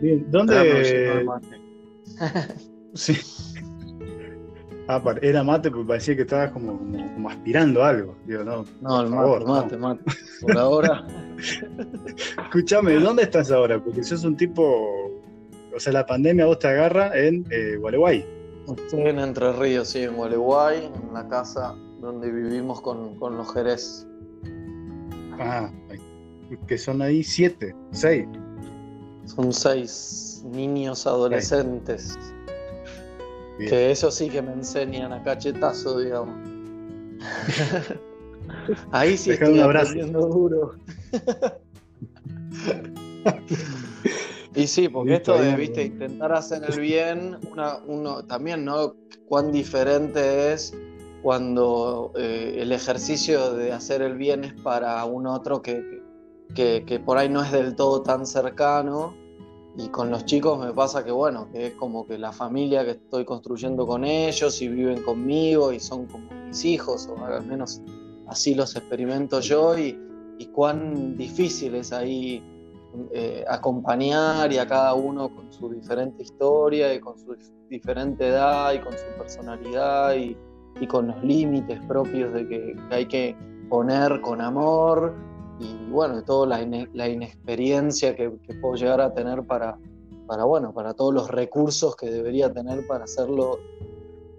Bien, 0.00 0.24
¿dónde...? 0.30 1.26
sí. 2.94 3.16
Ah, 4.88 5.00
era 5.22 5.44
mate 5.44 5.70
porque 5.70 5.86
parecía 5.86 6.16
que 6.16 6.22
estabas 6.22 6.50
como, 6.50 6.78
como, 6.78 7.30
aspirando 7.30 7.84
algo. 7.84 8.16
no, 8.26 8.64
no 8.80 9.36
el 9.36 9.44
mate, 9.46 9.76
mate, 9.76 10.04
Por 10.40 10.58
ahora. 10.58 11.06
Escúchame, 12.44 12.94
¿dónde 12.94 13.22
estás 13.22 13.50
ahora? 13.50 13.82
Porque 13.82 14.02
sos 14.02 14.24
un 14.24 14.36
tipo. 14.36 15.11
O 15.74 15.80
sea, 15.80 15.92
la 15.92 16.06
pandemia 16.06 16.46
vos 16.46 16.58
te 16.58 16.68
agarra 16.68 17.16
en 17.18 17.46
eh, 17.50 17.76
Gualeguay. 17.76 18.24
Estoy 18.76 19.02
en 19.02 19.18
Entre 19.18 19.52
Ríos, 19.52 19.88
sí, 19.88 20.02
en 20.02 20.16
Gualeguay, 20.16 20.86
en 20.86 21.14
la 21.14 21.26
casa 21.28 21.74
donde 22.00 22.30
vivimos 22.30 22.80
con, 22.80 23.18
los 23.18 23.54
Jerez. 23.54 24.06
Ah, 25.38 25.70
que 26.66 26.76
son 26.76 27.00
ahí 27.00 27.22
siete, 27.22 27.74
seis. 27.92 28.26
Son 29.24 29.52
seis 29.52 30.44
niños 30.44 31.06
adolescentes. 31.06 32.18
Que 33.58 33.92
eso 33.92 34.10
sí 34.10 34.28
que 34.28 34.42
me 34.42 34.52
enseñan 34.52 35.12
a 35.12 35.22
cachetazo, 35.22 36.00
digamos. 36.00 36.34
Ahí 38.90 39.16
sí 39.16 39.30
estoy 39.30 39.60
aprendiendo 39.60 40.26
duro. 40.26 40.74
y 44.54 44.66
sí, 44.66 44.88
porque 44.88 45.14
esto 45.14 45.36
de, 45.38 45.54
viste, 45.56 45.84
intentar 45.84 46.32
hacer 46.32 46.62
el 46.68 46.80
bien, 46.80 47.38
uno 47.86 48.24
también, 48.24 48.64
¿no? 48.64 48.94
Cuán 49.26 49.52
diferente 49.52 50.52
es 50.52 50.76
cuando 51.22 52.12
eh, 52.16 52.56
el 52.58 52.72
ejercicio 52.72 53.54
de 53.54 53.72
hacer 53.72 54.02
el 54.02 54.16
bien 54.16 54.44
es 54.44 54.54
para 54.54 55.04
un 55.04 55.26
otro 55.26 55.62
que, 55.62 56.02
que 56.54 57.02
por 57.04 57.16
ahí 57.16 57.28
no 57.28 57.42
es 57.42 57.52
del 57.52 57.74
todo 57.76 58.02
tan 58.02 58.26
cercano 58.26 59.14
y 59.76 59.88
con 59.88 60.10
los 60.10 60.26
chicos 60.26 60.58
me 60.58 60.72
pasa 60.72 61.02
que, 61.04 61.10
bueno, 61.10 61.48
que 61.50 61.68
es 61.68 61.74
como 61.74 62.06
que 62.06 62.18
la 62.18 62.32
familia 62.32 62.84
que 62.84 62.90
estoy 62.92 63.24
construyendo 63.24 63.86
con 63.86 64.04
ellos 64.04 64.60
y 64.60 64.68
viven 64.68 65.02
conmigo 65.02 65.72
y 65.72 65.80
son 65.80 66.06
como 66.06 66.30
mis 66.46 66.64
hijos, 66.64 67.08
o 67.08 67.24
al 67.24 67.46
menos 67.46 67.80
así 68.26 68.54
los 68.54 68.76
experimento 68.76 69.40
yo, 69.40 69.78
y, 69.78 69.98
y 70.38 70.46
cuán 70.46 71.16
difícil 71.16 71.74
es 71.74 71.92
ahí 71.92 72.42
eh, 73.12 73.44
acompañar 73.48 74.52
y 74.52 74.58
a 74.58 74.66
cada 74.66 74.94
uno 74.94 75.34
con 75.34 75.52
su 75.52 75.70
diferente 75.70 76.22
historia 76.22 76.94
y 76.94 77.00
con 77.00 77.18
su 77.18 77.36
diferente 77.68 78.28
edad 78.28 78.72
y 78.72 78.80
con 78.80 78.92
su 78.92 79.04
personalidad 79.18 80.14
y, 80.14 80.36
y 80.80 80.86
con 80.86 81.08
los 81.08 81.22
límites 81.22 81.80
propios 81.86 82.32
de 82.32 82.48
que 82.48 82.76
hay 82.90 83.06
que 83.06 83.36
poner 83.68 84.20
con 84.20 84.40
amor 84.40 85.14
y 85.58 85.90
bueno, 85.90 86.16
de 86.16 86.22
toda 86.22 86.46
la, 86.46 87.08
inexperiencia 87.08 88.16
que, 88.16 88.30
puedo 88.60 88.74
llegar 88.74 89.00
a 89.00 89.14
tener 89.14 89.44
para, 89.44 89.78
para, 90.26 90.44
bueno, 90.44 90.72
para 90.72 90.94
todos 90.94 91.14
los 91.14 91.30
recursos 91.30 91.94
que 91.96 92.10
debería 92.10 92.52
tener 92.52 92.86
para 92.86 93.04
hacerlo 93.04 93.58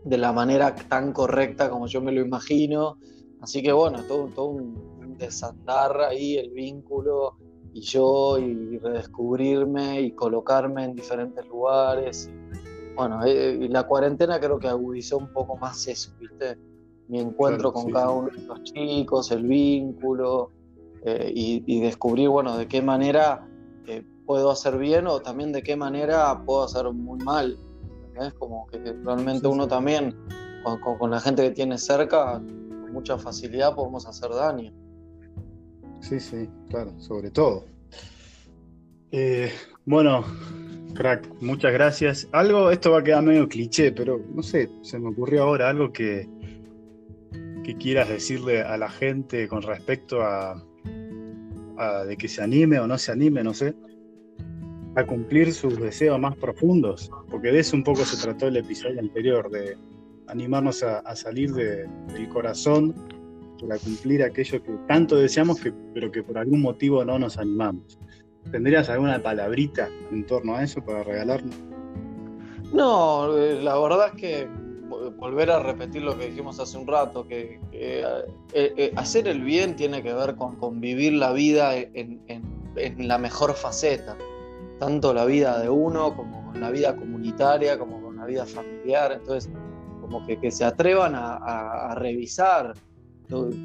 de 0.04 0.18
la 0.18 0.34
manera 0.34 0.76
tan 0.76 1.14
correcta 1.14 1.70
como 1.70 1.88
yo 1.88 2.02
me 2.02 2.12
lo 2.12 2.22
imagino. 2.22 2.98
Así 3.42 3.62
que 3.62 3.72
bueno, 3.72 4.00
todo 4.08 4.46
un, 4.46 4.94
desandar 5.18 6.02
ahí 6.02 6.38
el 6.38 6.50
vínculo 6.50 7.38
y 7.74 7.82
yo 7.82 8.38
y 8.38 8.78
redescubrirme 8.78 10.02
y 10.02 10.12
colocarme 10.12 10.86
en 10.86 10.96
diferentes 10.96 11.46
lugares. 11.48 12.30
bueno, 12.96 13.24
eh, 13.26 13.68
la 13.70 13.84
cuarentena 13.84 14.40
creo 14.40 14.60
que 14.60 14.68
agudizó 14.68 15.18
un 15.18 15.34
poco 15.34 15.58
más 15.58 15.88
eso, 15.88 16.12
¿viste? 16.20 16.58
Mi 17.08 17.20
encuentro 17.20 17.74
con 17.74 17.92
cada 17.92 18.12
uno 18.12 18.30
de 18.30 18.42
los 18.44 18.64
chicos, 18.64 19.32
el 19.32 19.44
vínculo, 19.44 20.52
eh, 21.06 21.32
y, 21.36 21.82
descubrir, 21.82 22.30
bueno, 22.30 22.58
de 22.58 22.68
qué 22.68 22.82
manera 22.82 23.46
eh, 23.88 24.06
puedo 24.26 24.52
hacer 24.52 24.78
bien 24.78 25.06
o 25.08 25.20
también 25.20 25.52
de 25.52 25.62
qué 25.62 25.76
manera 25.76 26.44
puedo 26.46 26.64
hacer 26.64 26.90
muy 26.94 27.20
mal. 27.20 27.58
es 28.22 28.34
Como 28.36 28.68
que 28.68 28.78
realmente 29.04 29.48
uno 29.48 29.68
también, 29.68 30.16
con, 31.00 31.12
la 31.12 31.20
gente 31.20 31.44
que 31.44 31.52
tiene 31.52 31.78
cerca, 31.78 32.36
con 32.36 32.94
mucha 32.94 33.18
facilidad 33.18 33.76
podemos 33.76 34.08
hacer 34.08 34.30
daño. 34.30 34.72
Sí, 36.04 36.20
sí, 36.20 36.50
claro, 36.70 37.00
sobre 37.00 37.32
todo. 37.32 37.66
Eh, 39.12 39.50
bueno, 39.86 40.26
crack, 40.96 41.30
muchas 41.40 41.72
gracias. 41.72 42.28
Algo, 42.34 42.72
esto 42.72 42.92
va 42.92 43.00
a 43.00 43.04
quedar 43.04 43.24
medio 43.24 43.48
cliché, 43.48 43.94
pero 43.94 44.20
no 44.36 44.44
sé, 44.44 44.70
se 44.82 45.00
me 45.00 45.10
ocurrió 45.10 45.44
ahora 45.44 45.70
algo 45.70 45.94
que, 45.94 46.28
que 47.64 47.78
quieras 47.78 48.10
decirle 48.10 48.62
a 48.62 48.76
la 48.76 48.90
gente 48.90 49.48
con 49.48 49.62
respecto 49.62 50.22
a, 50.22 50.62
de 52.06 52.18
que 52.18 52.28
se 52.28 52.44
anime 52.44 52.80
o 52.80 52.88
no 52.88 52.98
se 52.98 53.14
anime, 53.14 53.42
no 53.42 53.54
sé, 53.54 53.74
a 54.96 55.06
cumplir 55.06 55.54
sus 55.54 55.80
deseos 55.80 56.20
más 56.20 56.36
profundos, 56.36 57.10
porque 57.32 57.54
de 57.54 57.60
eso 57.60 57.78
un 57.78 57.84
poco 57.84 58.04
se 58.04 58.22
trató 58.22 58.48
el 58.48 58.58
episodio 58.58 59.00
anterior, 59.00 59.50
de 59.50 59.78
animarnos 60.28 60.84
a, 60.84 61.16
salir 61.16 61.54
del 61.54 62.30
corazón 62.30 62.94
para 63.68 63.80
cumplir 63.80 64.24
aquello 64.24 64.62
que 64.62 64.72
tanto 64.88 65.16
deseamos, 65.16 65.60
que, 65.60 65.74
pero 65.94 66.12
que 66.12 66.24
por 66.24 66.38
algún 66.38 66.62
motivo 66.62 67.04
no 67.04 67.18
nos 67.18 67.38
animamos. 67.38 67.98
¿Tendrías 68.52 68.90
alguna 68.90 69.22
palabrita 69.22 69.90
en 70.12 70.26
torno 70.26 70.56
a 70.56 70.64
eso 70.64 70.84
para 70.84 71.04
regalarnos? 71.04 71.56
No, 72.74 73.38
eh, 73.38 73.62
la 73.62 73.80
verdad 73.80 74.08
es 74.14 74.22
que 74.22 74.48
volver 75.18 75.52
a 75.52 75.60
repetir 75.60 76.02
lo 76.02 76.18
que 76.18 76.28
dijimos 76.28 76.60
hace 76.60 76.78
un 76.78 76.88
rato, 76.88 77.28
que, 77.28 77.60
eh, 77.72 78.06
eh, 78.54 78.94
hacer 78.96 79.28
el 79.28 79.42
bien 79.42 79.76
tiene 79.76 80.04
que 80.04 80.14
ver 80.14 80.36
con, 80.36 80.56
convivir 80.58 81.14
la 81.14 81.32
vida 81.32 81.76
en, 81.76 82.22
la 82.98 83.18
mejor 83.18 83.54
faceta, 83.54 84.18
tanto 84.80 85.14
la 85.14 85.26
vida 85.26 85.60
de 85.60 85.70
uno 85.70 86.16
como 86.16 86.52
con 86.52 86.60
la 86.60 86.72
vida 86.72 86.96
comunitaria, 86.96 87.78
como 87.78 88.02
con 88.02 88.18
la 88.18 88.26
vida 88.26 88.46
familiar, 88.46 89.12
entonces 89.12 89.52
como 90.02 90.26
que, 90.26 90.52
se 90.52 90.66
atrevan 90.66 91.14
a, 91.16 91.96
revisar 91.96 92.74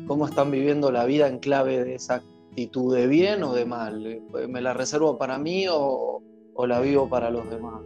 cómo 0.06 0.26
están 0.26 0.50
viviendo 0.50 0.90
la 0.90 1.04
vida 1.04 1.28
en 1.28 1.38
clave 1.38 1.84
de 1.84 1.94
esa 1.94 2.22
actitud 2.50 2.94
de 2.94 3.06
bien 3.06 3.42
o 3.42 3.52
de 3.52 3.64
mal, 3.64 4.22
me 4.48 4.60
la 4.60 4.74
reservo 4.74 5.18
para 5.18 5.38
mí 5.38 5.66
o, 5.70 6.22
la 6.66 6.80
vivo 6.80 7.08
para 7.08 7.30
los 7.30 7.48
demás 7.50 7.82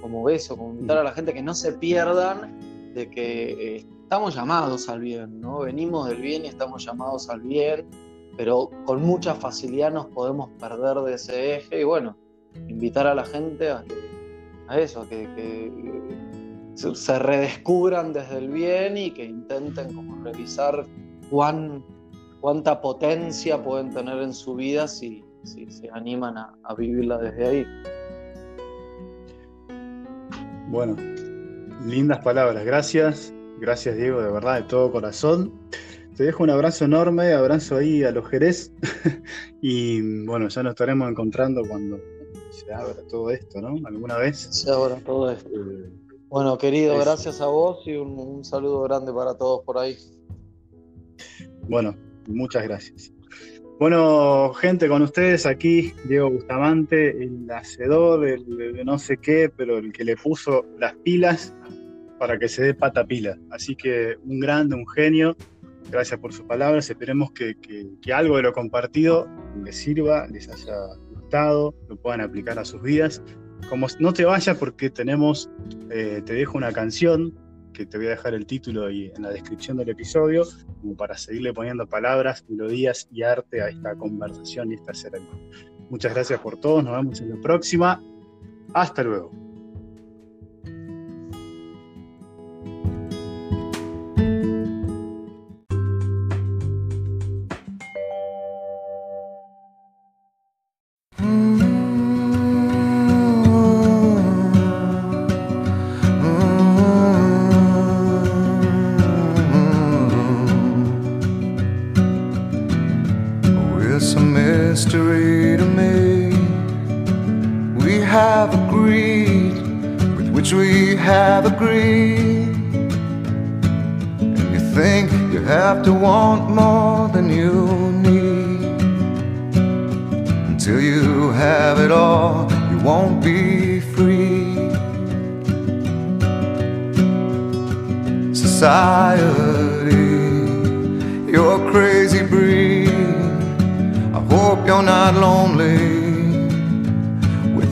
como 0.00 0.30
eso, 0.30 0.56
como 0.56 0.72
invitar 0.72 0.98
a 0.98 1.02
la 1.02 1.12
gente 1.12 1.34
que 1.34 1.42
no 1.42 1.52
se 1.52 1.72
pierdan 1.72 2.58
de 2.94 3.10
que 3.10 3.76
eh, 3.76 3.86
estamos 4.04 4.34
llamados 4.34 4.88
al 4.88 5.00
bien, 5.00 5.40
¿no? 5.40 5.58
Venimos 5.58 6.08
del 6.08 6.22
bien 6.22 6.44
y 6.44 6.48
estamos 6.48 6.86
llamados 6.86 7.28
al 7.28 7.40
bien, 7.40 7.86
pero 8.36 8.70
con 8.84 9.02
mucha 9.02 9.34
facilidad 9.34 9.92
nos 9.92 10.06
podemos 10.06 10.50
perder 10.60 10.96
de 10.98 11.14
ese 11.14 11.56
eje 11.56 11.80
y 11.80 11.84
bueno, 11.84 12.16
invitar 12.68 13.06
a 13.06 13.14
la 13.14 13.24
gente 13.24 13.68
a, 13.70 13.84
eso, 14.78 15.02
a 15.02 15.08
que, 15.08 15.26
se 16.74 17.18
redescubran 17.18 18.12
desde 18.12 18.38
el 18.38 18.48
bien 18.48 18.96
y 18.96 19.10
que 19.10 19.24
intenten 19.24 19.92
como 19.94 20.22
revisar 20.22 20.86
cuán, 21.30 21.84
cuánta 22.40 22.80
potencia 22.80 23.62
pueden 23.62 23.90
tener 23.90 24.20
en 24.22 24.32
su 24.32 24.54
vida 24.54 24.88
si, 24.88 25.24
se 25.44 25.88
animan 25.92 26.36
a 26.36 26.74
vivirla 26.76 27.18
desde 27.18 27.46
ahí. 27.46 27.66
Bueno, 30.68 30.96
Lindas 31.84 32.18
palabras, 32.24 32.64
gracias. 32.64 33.32
Gracias 33.60 33.96
Diego, 33.96 34.20
de 34.20 34.32
verdad, 34.32 34.56
de 34.56 34.62
todo 34.62 34.90
corazón. 34.90 35.52
Te 36.16 36.24
dejo 36.24 36.42
un 36.42 36.50
abrazo 36.50 36.84
enorme, 36.84 37.32
abrazo 37.32 37.76
ahí 37.76 38.02
a 38.02 38.10
los 38.10 38.26
Jerez. 38.28 38.72
y 39.62 40.24
bueno, 40.26 40.48
ya 40.48 40.62
nos 40.64 40.70
estaremos 40.70 41.08
encontrando 41.08 41.62
cuando 41.68 42.00
se 42.50 42.72
abra 42.72 42.96
todo 43.08 43.30
esto, 43.30 43.60
¿no? 43.60 43.76
¿Alguna 43.86 44.16
vez? 44.16 44.48
Se 44.50 44.70
abra 44.70 44.96
todo 44.96 45.30
esto. 45.30 45.48
Eh, 45.48 45.90
Bueno, 46.28 46.58
querido, 46.58 46.98
gracias 46.98 47.40
a 47.40 47.46
vos 47.46 47.86
y 47.86 47.94
un, 47.94 48.44
saludo 48.44 48.82
grande 48.82 49.12
para 49.12 49.34
todos 49.34 49.62
por 49.64 49.78
ahí. 49.78 49.96
Bueno, 51.68 51.96
muchas 52.26 52.64
gracias. 52.64 53.12
Bueno, 53.78 54.54
gente, 54.54 54.88
con 54.88 55.02
ustedes 55.02 55.44
aquí, 55.44 55.92
Diego 56.08 56.30
Bustamante, 56.30 57.10
el 57.10 57.50
hacedor, 57.50 58.26
el, 58.26 58.84
no 58.84 58.98
sé 58.98 59.18
qué, 59.18 59.50
pero 59.54 59.78
el 59.78 59.92
que 59.92 60.04
le 60.04 60.16
puso 60.16 60.64
las 60.78 60.94
pilas 60.96 61.54
para 62.18 62.38
que 62.38 62.48
se 62.48 62.62
dé 62.62 62.74
pata 62.74 63.04
pila. 63.04 63.36
Así 63.50 63.76
que 63.76 64.16
un 64.24 64.40
grande, 64.40 64.76
un 64.76 64.88
genio. 64.88 65.36
Gracias 65.90 66.18
por 66.18 66.32
sus 66.32 66.46
palabras. 66.46 66.88
Esperemos 66.88 67.32
que, 67.32 67.56
que 68.00 68.12
algo 68.12 68.36
de 68.36 68.44
lo 68.44 68.52
compartido 68.52 69.28
les 69.62 69.76
sirva, 69.76 70.26
les 70.28 70.48
haya 70.48 70.74
gustado, 71.12 71.74
lo 71.88 71.96
puedan 71.96 72.22
aplicar 72.22 72.58
a 72.58 72.64
sus 72.64 72.80
vidas 72.82 73.22
como 73.68 73.86
no 73.98 74.12
te 74.12 74.24
vayas 74.24 74.56
porque 74.56 74.90
tenemos, 74.90 75.50
eh, 75.90 76.22
te 76.24 76.34
dejo 76.34 76.56
una 76.56 76.72
canción 76.72 77.34
que 77.76 77.86
te 77.86 77.98
voy 77.98 78.06
a 78.06 78.10
dejar 78.10 78.32
el 78.34 78.46
título 78.46 78.90
y 78.90 79.12
en 79.14 79.22
la 79.22 79.30
descripción 79.30 79.76
del 79.76 79.90
episodio, 79.90 80.44
como 80.80 80.96
para 80.96 81.16
seguirle 81.16 81.52
poniendo 81.52 81.86
palabras, 81.86 82.44
melodías 82.48 83.06
y 83.12 83.22
arte 83.22 83.60
a 83.60 83.68
esta 83.68 83.94
conversación 83.94 84.72
y 84.72 84.76
esta 84.76 84.94
ceremonia. 84.94 85.50
Muchas 85.90 86.14
gracias 86.14 86.40
por 86.40 86.58
todos, 86.58 86.82
nos 86.82 86.94
vemos 86.94 87.20
en 87.20 87.30
la 87.30 87.40
próxima. 87.40 88.02
Hasta 88.72 89.02
luego. 89.02 89.45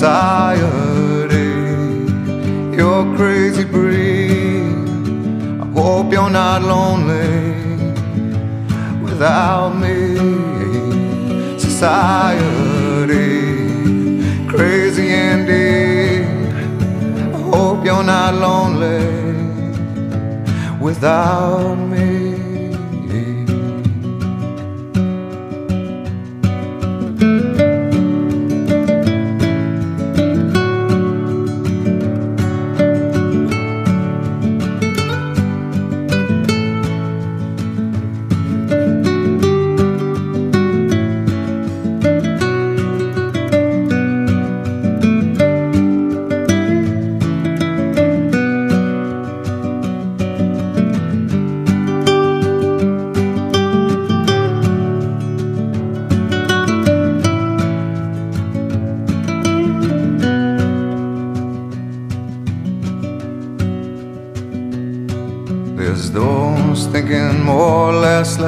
Society, 0.00 1.50
you're 2.74 3.04
crazy 3.18 3.64
breed. 3.64 4.62
I 5.60 5.66
hope 5.74 6.10
you're 6.10 6.30
not 6.30 6.62
lonely 6.62 7.52
without 9.02 9.74
me. 9.76 11.58
Society 11.58 13.28
crazy 14.48 15.12
indeed. 15.12 16.24
I 17.34 17.38
hope 17.52 17.84
you're 17.84 18.02
not 18.02 18.32
lonely 18.36 19.04
without 20.80 21.76
me. 21.76 21.89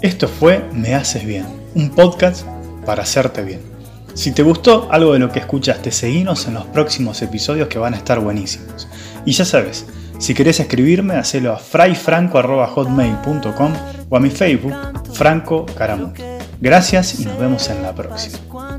Esto 0.00 0.28
fue 0.28 0.64
Me 0.72 0.94
Haces 0.94 1.26
Bien, 1.26 1.44
un 1.74 1.90
podcast 1.90 2.46
para 2.86 3.02
hacerte 3.02 3.42
bien. 3.42 3.58
Si 4.14 4.30
te 4.30 4.44
gustó 4.44 4.86
algo 4.92 5.12
de 5.12 5.18
lo 5.18 5.32
que 5.32 5.40
escuchaste, 5.40 5.90
seguinos 5.90 6.46
en 6.46 6.54
los 6.54 6.66
próximos 6.66 7.20
episodios 7.20 7.66
que 7.66 7.80
van 7.80 7.94
a 7.94 7.96
estar 7.96 8.20
buenísimos. 8.20 8.86
Y 9.24 9.32
ya 9.32 9.44
sabes, 9.44 9.86
si 10.18 10.34
querés 10.34 10.60
escribirme, 10.60 11.16
hacelo 11.16 11.52
a 11.52 11.58
frayfranco.hotmail.com 11.58 13.72
o 14.08 14.16
a 14.16 14.20
mi 14.20 14.30
Facebook, 14.30 14.76
Franco 15.14 15.66
Caramuti. 15.76 16.22
Gracias 16.60 17.18
y 17.18 17.24
nos 17.24 17.36
vemos 17.36 17.68
en 17.68 17.82
la 17.82 17.92
próxima. 17.92 18.77